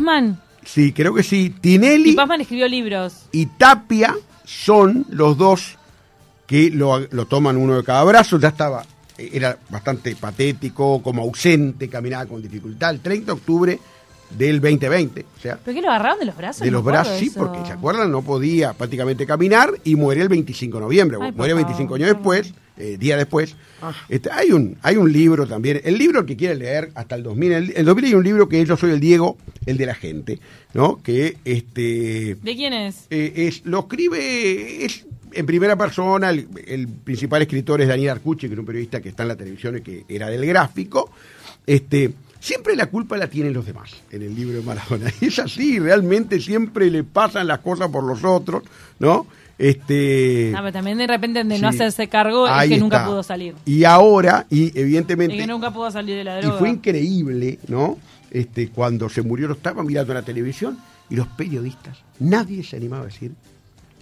Sí, 0.63 0.91
creo 0.91 1.13
que 1.13 1.23
sí. 1.23 1.45
Y 1.45 1.49
Tinelli 1.49 2.13
Pazman 2.13 2.41
escribió 2.41 2.67
libros. 2.67 3.25
y 3.31 3.45
Tapia 3.45 4.15
son 4.43 5.05
los 5.09 5.37
dos 5.37 5.77
que 6.47 6.69
lo, 6.69 6.99
lo 6.99 7.25
toman 7.25 7.57
uno 7.57 7.77
de 7.77 7.83
cada 7.83 8.03
brazo. 8.03 8.39
Ya 8.39 8.49
estaba, 8.49 8.83
eh, 9.17 9.29
era 9.33 9.57
bastante 9.69 10.15
patético, 10.15 11.01
como 11.01 11.23
ausente, 11.23 11.89
caminaba 11.89 12.25
con 12.25 12.41
dificultad. 12.41 12.91
El 12.91 12.99
30 12.99 13.25
de 13.25 13.31
octubre 13.31 13.79
del 14.37 14.59
2020, 14.61 15.25
o 15.37 15.41
sea, 15.41 15.59
¿Pero 15.63 15.75
qué 15.75 15.81
lo 15.81 15.89
agarraron 15.89 16.19
de 16.19 16.25
los 16.25 16.35
brazos? 16.37 16.61
de 16.61 16.71
los 16.71 16.83
brazos, 16.83 17.17
sí, 17.19 17.27
eso. 17.27 17.39
porque 17.39 17.65
se 17.65 17.73
acuerdan, 17.73 18.11
no 18.11 18.21
podía 18.21 18.73
prácticamente 18.73 19.25
caminar 19.25 19.71
y 19.83 19.95
muere 19.95 20.21
el 20.21 20.29
25 20.29 20.77
de 20.77 20.83
noviembre. 20.83 21.17
Ay, 21.21 21.31
muere 21.31 21.53
favor, 21.53 21.65
25 21.65 21.95
años 21.95 22.09
después, 22.09 22.53
eh, 22.77 22.97
día 22.99 23.17
después. 23.17 23.55
Este, 24.09 24.29
hay, 24.31 24.51
un, 24.51 24.77
hay 24.81 24.97
un 24.97 25.11
libro 25.11 25.45
también, 25.47 25.79
el 25.83 25.97
libro 25.97 26.25
que 26.25 26.35
quiere 26.35 26.55
leer 26.55 26.91
hasta 26.95 27.15
el 27.15 27.23
2000. 27.23 27.51
El, 27.51 27.73
el 27.75 27.85
2000 27.85 28.05
hay 28.05 28.13
un 28.15 28.23
libro 28.23 28.49
que 28.49 28.61
es 28.61 28.67
Yo 28.67 28.75
soy 28.77 28.91
el 28.91 28.99
Diego, 28.99 29.37
el 29.65 29.77
de 29.77 29.85
la 29.85 29.95
gente, 29.95 30.39
¿no? 30.73 31.01
Que 31.03 31.37
este, 31.45 32.35
¿De 32.41 32.55
quién 32.55 32.73
es? 32.73 33.05
eh, 33.09 33.33
es, 33.35 33.65
lo 33.65 33.81
escribe, 33.81 34.85
es 34.85 35.05
en 35.33 35.45
primera 35.45 35.75
persona, 35.75 36.29
el, 36.29 36.47
el 36.65 36.87
principal 36.87 37.41
escritor 37.41 37.81
es 37.81 37.87
Daniel 37.89 38.11
Arcucci, 38.11 38.47
que 38.47 38.53
es 38.53 38.59
un 38.59 38.65
periodista 38.65 39.01
que 39.01 39.09
está 39.09 39.23
en 39.23 39.29
la 39.29 39.35
televisión 39.35 39.77
y 39.77 39.81
que 39.81 40.05
era 40.07 40.29
del 40.29 40.45
gráfico. 40.45 41.11
Este, 41.67 42.13
siempre 42.45 42.75
la 42.75 42.85
culpa 42.85 43.17
la 43.17 43.27
tienen 43.27 43.53
los 43.53 43.65
demás 43.65 43.91
en 44.11 44.21
el 44.21 44.35
libro 44.35 44.57
de 44.57 44.63
Maradona. 44.63 45.11
Y 45.19 45.25
es 45.27 45.39
así, 45.39 45.79
realmente 45.79 46.39
siempre 46.39 46.91
le 46.91 47.03
pasan 47.03 47.47
las 47.47 47.59
cosas 47.59 47.89
por 47.89 48.03
los 48.03 48.23
otros, 48.23 48.63
¿no? 48.99 49.25
Este, 49.57 50.51
Ah, 50.53 50.59
pero 50.59 50.73
también 50.73 50.97
de 50.97 51.07
repente 51.07 51.43
de 51.43 51.59
no 51.59 51.67
hacerse 51.69 52.07
cargo 52.07 52.47
es 52.47 52.69
que 52.69 52.77
nunca 52.77 52.97
está. 52.97 53.07
pudo 53.07 53.23
salir. 53.23 53.55
Y 53.65 53.85
ahora, 53.85 54.45
y 54.49 54.65
Y 54.65 54.71
evidentemente, 54.75 55.37
que 55.37 55.47
nunca 55.47 55.71
pudo 55.71 55.89
salir 55.89 56.17
de 56.17 56.23
la 56.23 56.39
y 56.39 56.41
droga. 56.43 56.59
fue 56.59 56.69
increíble, 56.69 57.59
¿no? 57.67 57.97
Este, 58.31 58.69
cuando 58.69 59.09
se 59.09 59.21
murió, 59.21 59.47
lo 59.47 59.53
estaba 59.53 59.81
mirando 59.83 60.11
en 60.11 60.17
la 60.19 60.23
televisión 60.23 60.77
y 61.09 61.15
los 61.15 61.27
periodistas, 61.27 61.97
nadie 62.19 62.63
se 62.63 62.75
animaba 62.75 63.03
a 63.03 63.05
decir, 63.05 63.31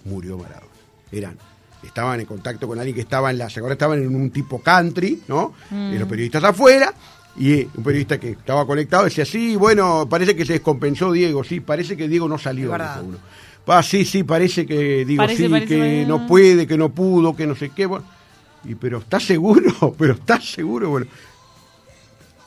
murió 0.05 0.37
Maradona. 0.37 0.71
Eran, 1.11 1.37
estaban 1.83 2.19
en 2.19 2.25
contacto 2.25 2.67
con 2.67 2.79
alguien 2.79 2.95
que 2.95 3.01
estaba 3.01 3.29
en 3.29 3.37
la, 3.37 3.45
acuerdan, 3.45 3.73
estaban 3.73 4.01
en 4.01 4.15
un 4.15 4.31
tipo 4.31 4.59
country, 4.59 5.21
¿no? 5.27 5.53
Mm. 5.69 5.93
Y 5.93 5.97
los 5.99 6.09
periodistas 6.09 6.43
afuera, 6.43 6.93
y 7.35 7.53
eh, 7.53 7.69
un 7.75 7.83
periodista 7.83 8.19
que 8.19 8.31
estaba 8.31 8.65
conectado 8.65 9.05
decía, 9.05 9.25
sí, 9.25 9.55
bueno, 9.55 10.07
parece 10.09 10.35
que 10.35 10.45
se 10.45 10.53
descompensó 10.53 11.11
Diego, 11.11 11.43
sí, 11.43 11.59
parece 11.59 11.97
que 11.97 12.07
Diego 12.07 12.27
no 12.27 12.37
salió. 12.37 12.71
Dijo 12.71 13.03
uno. 13.03 13.17
Pa, 13.65 13.81
sí, 13.81 14.03
sí, 14.05 14.23
parece 14.23 14.65
que, 14.65 15.05
digo, 15.05 15.23
Parece, 15.23 15.43
sí, 15.43 15.49
parece, 15.49 15.67
que 15.67 15.77
parece. 15.79 16.05
no 16.05 16.27
puede, 16.27 16.67
que 16.67 16.77
no 16.77 16.89
pudo, 16.89 17.35
que 17.35 17.47
no 17.47 17.55
sé 17.55 17.69
qué. 17.69 17.85
Bueno, 17.85 18.05
y 18.65 18.75
pero 18.75 18.99
¿estás 18.99 19.23
seguro? 19.23 19.93
Pero 19.97 20.13
¿estás 20.13 20.45
seguro? 20.45 20.89
Bueno, 20.89 21.07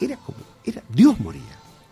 era 0.01 0.17
como, 0.17 0.39
era, 0.65 0.83
Dios 0.89 1.19
moría. 1.21 1.43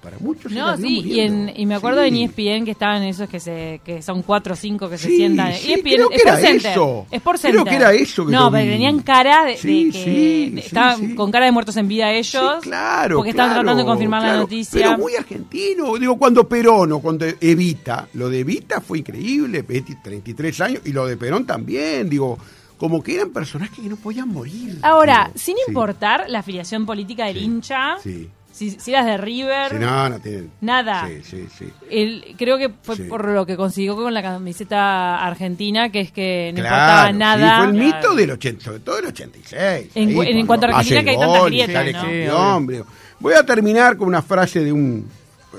Para 0.04 0.18
muchos. 0.20 0.52
No, 0.52 0.76
sí, 0.76 1.00
y, 1.04 1.20
en, 1.20 1.50
y 1.56 1.66
me 1.66 1.74
acuerdo 1.74 2.02
Sí. 2.02 2.08
en 2.08 2.14
E 2.16 2.24
ESPN 2.24 2.64
que 2.66 2.70
estaban 2.72 3.02
esos 3.02 3.28
que 3.28 3.40
se 3.40 3.80
que 3.84 4.02
son 4.02 4.22
cuatro 4.22 4.52
o 4.52 4.56
cinco 4.56 4.88
que 4.90 4.98
se 4.98 5.08
sientan. 5.08 5.52
sí, 5.54 5.72
ESPN, 5.72 5.82
creo 5.94 6.08
que 6.10 6.16
era 6.22 6.36
Center, 6.36 6.70
eso. 6.72 7.06
Creo 7.42 7.64
que 7.64 7.74
era 7.74 7.92
eso 7.92 8.26
que 8.26 8.32
No, 8.32 8.50
pero 8.50 8.70
tenían 8.70 9.00
cara 9.00 9.44
de, 9.46 9.56
Sí, 9.56 9.86
de 9.86 9.90
que 9.92 10.50
de- 10.54 10.60
estaban 10.60 11.14
con 11.16 11.30
cara 11.32 11.46
de 11.46 11.52
muertos 11.52 11.76
en 11.78 11.88
vida 11.88 12.12
ellos. 12.12 12.60
Claro. 12.62 13.16
Porque 13.16 13.30
estaban 13.30 13.50
claro, 13.52 13.62
tratando 13.64 13.82
de 13.82 13.88
confirmar 13.88 14.22
la 14.22 14.36
noticia. 14.36 14.80
Pero 14.80 14.98
muy 14.98 15.14
argentino. 15.16 15.94
Digo, 15.96 16.16
cuando 16.18 16.46
Perón 16.46 16.92
o 16.92 17.00
cuando 17.00 17.24
Evita, 17.40 18.06
lo 18.14 18.28
de 18.28 18.40
Evita 18.40 18.80
fue 18.80 18.98
increíble, 18.98 19.62
20, 19.62 19.96
33 20.02 20.60
años, 20.60 20.82
y 20.84 20.92
lo 20.92 21.06
de 21.06 21.16
Perón 21.16 21.46
también. 21.46 22.10
Digo, 22.10 22.38
como 22.76 23.02
que 23.02 23.14
eran 23.14 23.30
personajes 23.30 23.78
que 23.78 23.88
no 23.88 23.96
podían 23.96 24.28
morir. 24.28 24.78
Ahora, 24.82 25.30
sin 25.34 25.56
sí. 25.56 25.62
importar 25.68 26.24
la 26.28 26.40
afiliación 26.40 26.84
política 26.84 27.24
del 27.26 27.38
Sí, 27.38 27.44
hincha, 27.44 27.96
sí. 28.02 28.28
Si, 28.54 28.70
si 28.70 28.92
eras 28.92 29.06
de 29.06 29.16
River, 29.16 29.72
Sí, 29.72 29.76
no, 29.80 30.08
no 30.08 30.20
tienen. 30.20 30.50
Nada. 30.60 31.08
Sí, 31.08 31.20
sí, 31.28 31.48
sí. 31.58 31.72
el- 31.90 32.36
creo 32.38 32.56
que 32.56 32.70
fue 32.82 32.94
Sí. 32.96 33.02
por 33.04 33.26
lo 33.28 33.44
que 33.44 33.56
consiguió 33.56 33.96
con 33.96 34.14
la 34.14 34.22
camiseta 34.22 35.24
argentina, 35.24 35.90
que 35.90 36.00
es 36.00 36.12
que 36.12 36.52
no 36.54 36.60
Claro, 36.60 36.76
importaba 36.76 37.08
sí, 37.10 37.18
nada. 37.18 37.56
fue 37.58 37.66
el 37.66 37.72
mito 37.74 38.14
del 38.14 38.30
80, 38.30 38.64
sobre 38.64 38.78
todo 38.80 38.96
del 38.96 39.06
86. 39.06 39.90
En- 39.96 40.08
ahí 40.20 40.38
en 40.38 40.46
cuanto 40.46 40.66
a 40.66 40.68
Argentina, 40.70 41.02
que 41.02 41.10
hay 41.10 41.18
tantas 41.18 41.44
grietas, 41.46 41.92
¿no? 42.32 42.60
digo. 42.72 42.86
Voy 43.20 43.34
a 43.34 43.44
terminar 43.44 43.96
con 43.96 44.06
una 44.08 44.22
frase 44.22 44.60
de 44.64 44.72
un, 44.72 45.08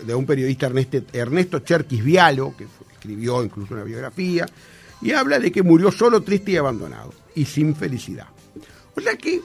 de 0.03 0.15
un 0.15 0.25
periodista 0.25 0.67
Ernesto, 0.67 0.97
Ernesto 1.13 1.59
Cherkis 1.59 2.03
Vialo, 2.03 2.55
que 2.57 2.65
fue- 2.65 2.85
escribió 2.93 3.43
incluso 3.43 3.73
una 3.73 3.83
biografía, 3.83 4.45
y 5.01 5.11
habla 5.11 5.37
de 5.39 5.51
que 5.51 5.61
murió 5.63 5.91
solo, 5.91 6.21
triste 6.21 6.51
y 6.53 6.57
abandonado, 6.57 7.13
y 7.35 7.45
sin 7.45 7.75
felicidad. 7.75 8.27
O 8.95 9.01
sea 9.01 9.15
que 9.17 9.41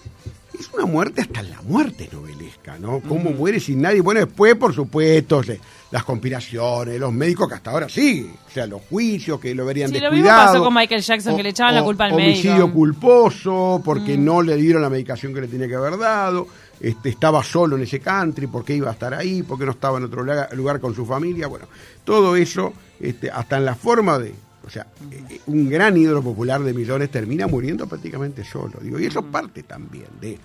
es 0.60 0.70
una 0.72 0.86
muerte 0.86 1.22
hasta 1.22 1.42
la 1.42 1.60
muerte 1.62 2.08
novelesca, 2.12 2.78
¿no? 2.78 3.00
Cómo 3.00 3.30
muere 3.30 3.58
sin 3.60 3.80
nadie. 3.82 4.00
Bueno, 4.00 4.20
después, 4.20 4.54
por 4.56 4.74
supuesto, 4.74 5.42
se- 5.42 5.60
las 5.90 6.04
conspiraciones, 6.04 7.00
los 7.00 7.12
médicos 7.12 7.48
que 7.48 7.54
hasta 7.54 7.70
ahora 7.72 7.88
siguen, 7.88 8.32
o 8.48 8.50
sea, 8.52 8.66
los 8.66 8.80
juicios 8.88 9.40
que 9.40 9.54
lo 9.54 9.64
verían 9.66 9.88
Sí, 9.90 9.94
lo 9.98 10.10
mismo 10.12 10.24
descuidado. 10.24 10.52
pasó 10.52 10.64
con 10.64 10.74
Michael 10.74 11.02
Jackson, 11.02 11.36
que 11.36 11.42
le 11.42 11.48
echaban 11.48 11.74
la 11.74 11.82
culpa 11.82 12.04
al 12.04 12.12
homicidio 12.12 12.50
médico. 12.52 12.68
Mm. 12.68 12.72
culposo, 12.72 13.82
porque 13.84 14.16
no 14.16 14.42
le 14.42 14.56
dieron 14.56 14.82
la 14.82 14.90
medicación 14.90 15.34
que 15.34 15.40
le 15.40 15.48
tenía 15.48 15.66
que 15.66 15.74
haber 15.74 15.98
dado, 15.98 16.46
este, 16.80 17.08
estaba 17.08 17.42
solo 17.42 17.76
en 17.76 17.82
ese 17.82 17.98
country, 18.00 18.46
porque 18.46 18.74
iba 18.74 18.88
a 18.88 18.92
estar 18.92 19.12
ahí, 19.14 19.42
porque 19.42 19.64
no 19.66 19.72
estaba 19.72 19.98
en 19.98 20.04
otro 20.04 20.22
lugar, 20.22 20.48
lugar 20.54 20.80
con 20.80 20.94
su 20.94 21.04
familia, 21.04 21.46
bueno, 21.48 21.66
todo 22.04 22.36
eso, 22.36 22.72
este, 23.00 23.30
hasta 23.30 23.56
en 23.56 23.64
la 23.64 23.74
forma 23.74 24.18
de, 24.18 24.34
o 24.66 24.70
sea, 24.70 24.86
eh, 25.10 25.40
un 25.46 25.68
gran 25.68 25.96
ídolo 25.96 26.22
popular 26.22 26.60
de 26.62 26.72
millones 26.74 27.10
termina 27.10 27.46
muriendo 27.46 27.86
prácticamente 27.86 28.44
solo, 28.44 28.78
digo, 28.82 28.98
y 29.00 29.06
eso 29.06 29.22
parte 29.22 29.62
también 29.62 30.06
de, 30.20 30.38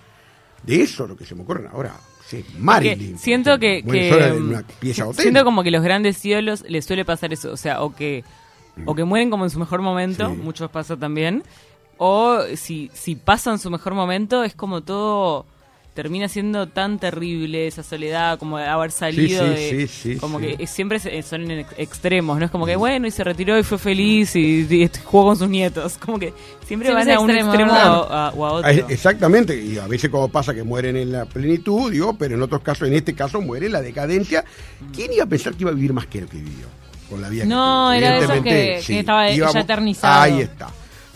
de 0.62 0.82
eso 0.82 1.06
lo 1.06 1.16
que 1.16 1.24
se 1.24 1.34
me 1.34 1.42
ocurre 1.42 1.68
ahora. 1.72 1.94
Sí, 2.26 2.44
Marilyn. 2.58 3.18
siento 3.18 3.56
que, 3.58 3.84
una 4.36 4.62
pieza 4.80 5.06
hotel. 5.06 5.22
siento 5.22 5.44
como 5.44 5.62
que 5.62 5.70
los 5.70 5.82
grandes 5.82 6.24
ídolos 6.24 6.64
les 6.68 6.84
suele 6.84 7.04
pasar 7.04 7.32
eso, 7.32 7.52
o 7.52 7.56
sea, 7.56 7.82
o 7.82 7.94
que 7.94 8.24
o 8.84 8.94
que 8.94 9.04
mueren 9.04 9.30
como 9.30 9.44
en 9.44 9.50
su 9.50 9.58
mejor 9.58 9.80
momento, 9.80 10.28
Sí. 10.28 10.36
muchos 10.42 10.70
pasa 10.70 10.96
también, 10.96 11.44
o 11.98 12.40
si 12.56 12.90
si 12.94 13.14
pasan 13.14 13.58
su 13.58 13.70
mejor 13.70 13.94
momento 13.94 14.42
es 14.44 14.54
como 14.54 14.82
todo 14.82 15.46
termina 15.96 16.28
siendo 16.28 16.68
tan 16.68 17.00
terrible 17.00 17.66
esa 17.66 17.82
soledad 17.82 18.38
como 18.38 18.58
de 18.58 18.66
haber 18.66 18.92
salido 18.92 19.42
sí, 19.44 19.50
de- 19.50 19.88
sí, 19.88 20.12
sí, 20.12 20.16
como 20.18 20.38
sí. 20.38 20.54
que 20.56 20.66
siempre 20.68 21.00
se- 21.00 21.20
son 21.22 21.50
en 21.50 21.60
ex- 21.60 21.74
extremos 21.78 22.38
no 22.38 22.44
es 22.44 22.50
como 22.52 22.66
que 22.66 22.76
bueno 22.76 23.08
y 23.08 23.10
se 23.10 23.24
retiró 23.24 23.58
y 23.58 23.64
fue 23.64 23.78
feliz 23.78 24.36
y, 24.36 24.60
y 24.70 24.90
jugó 25.04 25.24
con 25.24 25.36
sus 25.36 25.48
nietos 25.48 25.98
como 25.98 26.18
que 26.20 26.32
siempre 26.64 26.88
Siempre 26.88 26.92
van 26.94 27.10
a 27.10 27.18
un 27.20 27.30
extremo, 27.30 27.72
o 27.72 27.76
a, 27.76 28.30
o 28.36 28.46
a 28.46 28.52
otro 28.52 28.70
Exactamente, 28.88 29.56
y 29.60 29.78
a 29.78 29.86
veces 29.88 30.10
como 30.10 30.28
pasa 30.28 30.54
que 30.54 30.62
mueren 30.62 30.96
en 30.96 31.10
la 31.12 31.24
plenitud, 31.24 31.90
digo, 31.90 32.14
pero 32.18 32.34
en 32.34 32.42
otros 32.42 32.60
casos, 32.60 32.86
en 32.88 32.94
este 32.94 33.14
caso 33.14 33.40
muere 33.40 33.66
en 33.66 33.72
la 33.72 33.80
decadencia. 33.80 34.44
¿Quién 34.94 35.12
iba 35.12 35.24
a 35.24 35.26
pensar 35.26 35.54
que 35.54 35.62
iba 35.62 35.70
a 35.70 35.74
vivir 35.74 35.92
más 35.92 36.06
que 36.06 36.20
lo 36.20 36.26
que 36.28 36.36
vivió? 36.36 36.66
Con 37.08 37.22
la 37.22 37.28
vida 37.28 37.44
que 37.44 37.48
No, 37.48 37.92
era 37.92 38.16
Evidentemente, 38.16 38.50
que- 38.80 38.86
que 38.86 38.98
estaba 39.00 39.30
ya 39.30 39.50
eternizado. 39.60 40.22
Ahí 40.22 40.40
está. 40.40 40.68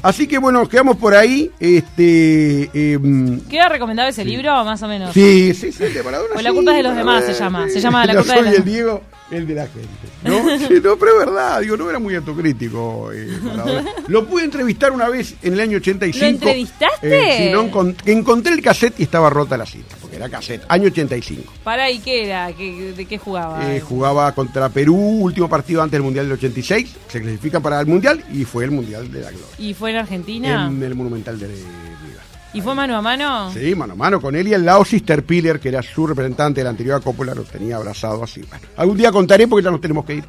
Así 0.02 0.26
que 0.26 0.38
bueno, 0.38 0.66
quedamos 0.68 0.96
por 0.96 1.14
ahí. 1.14 1.50
Este, 1.60 2.70
em, 2.72 3.40
¿Queda 3.48 3.68
recomendado 3.68 4.08
ese 4.08 4.24
libro, 4.24 4.64
más 4.64 4.82
o 4.82 4.88
menos? 4.88 5.12
sí, 5.12 5.52
sí, 5.54 5.72
sí, 5.72 5.84
el 5.84 5.94
de 5.94 6.02
Maradona. 6.02 6.34
O 6.36 6.40
La 6.40 6.50
sí, 6.50 6.56
culpa 6.56 6.70
es 6.72 6.76
de 6.78 6.82
los 6.82 6.96
demás 6.96 7.24
se 7.24 7.34
llama. 7.34 7.68
Se 7.68 7.80
llama 7.80 8.06
La 8.06 8.14
culpa 8.16 8.34
de 8.36 8.42
los 8.42 8.54
el 8.54 8.64
Diego, 8.64 9.02
el 9.30 9.46
de 9.46 9.54
la 9.54 9.66
gente. 9.66 9.88
¿no? 10.24 10.40
No, 10.90 10.96
pero 10.96 11.12
es 11.20 11.26
verdad, 11.26 11.60
digo, 11.60 11.76
no 11.76 11.88
era 11.90 11.98
muy 11.98 12.14
autocrítico. 12.14 13.10
eh. 13.12 13.28
Lo 14.08 14.26
pude 14.26 14.44
entrevistar 14.44 14.90
una 14.92 15.08
vez 15.08 15.34
en 15.42 15.52
el 15.54 15.60
año 15.60 15.76
85. 15.78 16.24
¿Lo 16.24 16.30
entrevistaste? 16.30 17.48
Eh, 17.48 17.52
no, 17.52 17.70
encontré 18.06 18.54
el 18.54 18.62
cassette 18.62 18.98
y 18.98 19.04
estaba 19.04 19.30
rota 19.30 19.56
la 19.56 19.66
cinta, 19.66 19.96
porque 20.00 20.16
era 20.16 20.28
cassette, 20.28 20.62
año 20.68 20.86
85. 20.88 21.52
Para, 21.64 21.90
¿y 21.90 21.98
qué 22.00 22.24
era? 22.26 22.52
¿Qué- 22.52 22.92
¿De 22.96 23.04
qué 23.06 23.18
jugaba? 23.18 23.72
Eh, 23.74 23.80
jugaba 23.80 24.32
contra 24.32 24.68
Perú, 24.68 24.96
último 24.96 25.48
partido 25.48 25.82
antes 25.82 25.92
del 25.92 26.02
Mundial 26.02 26.26
del 26.26 26.32
86, 26.34 26.96
se 27.08 27.20
clasifican 27.20 27.62
para 27.62 27.80
el 27.80 27.86
Mundial 27.86 28.24
y 28.32 28.44
fue 28.44 28.64
el 28.64 28.70
Mundial 28.70 29.10
de 29.12 29.20
la 29.20 29.30
Gloria. 29.30 29.46
¿Y 29.58 29.74
fue 29.74 29.90
en 29.90 29.96
Argentina? 29.96 30.66
En 30.66 30.82
el 30.82 30.94
Monumental 30.94 31.38
de 31.38 31.46
River. 31.46 32.20
¿Y 32.52 32.60
fue 32.60 32.74
mano 32.74 32.96
a 32.96 33.02
mano? 33.02 33.52
Sí, 33.52 33.74
mano 33.76 33.92
a 33.92 33.96
mano 33.96 34.20
con 34.20 34.34
él 34.34 34.48
y 34.48 34.54
el 34.54 34.64
lado 34.64 34.84
Sister 34.84 35.24
Piller, 35.24 35.60
que 35.60 35.68
era 35.68 35.82
su 35.82 36.06
representante 36.06 36.60
de 36.60 36.64
la 36.64 36.70
anterior 36.70 37.00
Coppola, 37.02 37.34
lo 37.34 37.44
tenía 37.44 37.76
abrazado 37.76 38.24
así. 38.24 38.40
Bueno, 38.42 38.66
algún 38.76 38.96
día 38.96 39.12
contaré 39.12 39.46
porque 39.46 39.64
ya 39.64 39.70
nos 39.70 39.80
tenemos 39.80 40.04
que 40.04 40.14
ir. 40.16 40.24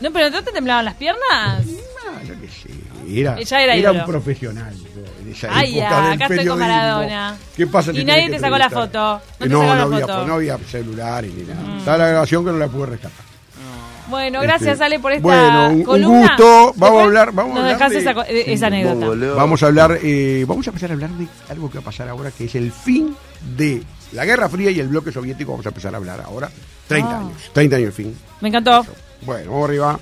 No, 0.00 0.10
pero 0.12 0.28
¿no 0.28 0.42
te 0.42 0.52
temblaban 0.52 0.84
las 0.84 0.94
piernas? 0.94 1.22
Ah, 1.64 2.20
yo 2.26 2.34
qué 2.40 2.48
sé, 2.48 3.20
Era, 3.20 3.40
Ya 3.40 3.74
era 3.74 3.92
un 3.92 4.04
profesional. 4.04 4.74
en 5.22 5.32
esa 5.32 5.48
Ay, 5.56 5.78
época 5.78 5.90
ya, 5.90 6.02
del 6.04 6.12
acá 6.12 6.34
estoy 6.34 6.46
con. 6.48 6.58
Maradona. 6.58 7.36
¿Qué 7.56 7.66
pasa? 7.66 7.92
Y 7.92 8.04
nadie 8.04 8.28
te 8.30 8.38
sacó 8.38 8.58
la 8.58 8.68
foto. 8.70 9.20
No 9.40 9.46
No, 9.46 9.62
no, 9.62 9.74
la 9.74 9.82
había, 9.82 10.00
foto. 10.00 10.14
pues, 10.16 10.26
no 10.26 10.34
había 10.34 10.58
celulares 10.58 11.32
ni 11.34 11.42
nada. 11.44 11.78
Estaba 11.78 11.96
la 11.98 12.08
grabación 12.08 12.44
que 12.44 12.50
no 12.52 12.58
la 12.58 12.68
pude 12.68 12.86
rescatar. 12.86 13.24
Bueno, 14.08 14.40
gracias, 14.42 14.72
Este, 14.74 14.84
Ale, 14.84 14.98
por 15.00 15.12
esta 15.12 15.22
bueno, 15.22 15.68
un- 15.68 15.74
un 15.76 15.82
columna. 15.84 16.28
gusto. 16.36 16.72
Vamos 16.76 17.00
a 17.00 17.04
hablar- 17.04 17.32
vamos 17.32 17.52
a 17.52 17.54
Nos 17.54 17.72
hablar 17.72 17.90
dejás 17.90 17.92
de- 17.92 17.98
esa, 17.98 18.30
eh, 18.32 18.52
esa 18.52 18.66
anécdota. 18.66 19.34
Vamos 19.34 19.62
a 19.62 19.66
hablar, 19.66 19.98
eh, 20.02 20.44
vamos 20.46 20.66
a 20.66 20.70
empezar 20.70 20.90
a 20.90 20.94
hablar 20.94 21.10
de 21.10 21.26
algo 21.48 21.70
que 21.70 21.78
va 21.78 21.82
a 21.82 21.84
pasar 21.84 22.08
ahora, 22.08 22.30
que 22.30 22.44
es 22.44 22.54
el 22.54 22.70
fin 22.70 23.16
de 23.56 23.82
la 24.12 24.24
Guerra 24.24 24.48
Fría 24.48 24.70
y 24.70 24.78
el 24.80 24.88
bloque 24.88 25.10
soviético. 25.10 25.52
Vamos 25.52 25.66
a 25.66 25.70
empezar 25.70 25.94
a 25.94 25.96
hablar 25.96 26.20
ahora. 26.20 26.50
30 26.86 27.10
Ah. 27.16 27.20
años. 27.20 27.50
30 27.52 27.76
años 27.76 27.86
el 27.88 27.92
fin. 27.94 28.16
Me 28.40 28.48
encantó. 28.50 28.84
Bueno, 29.22 29.50
vamos 29.52 29.68
arriba. 29.70 29.98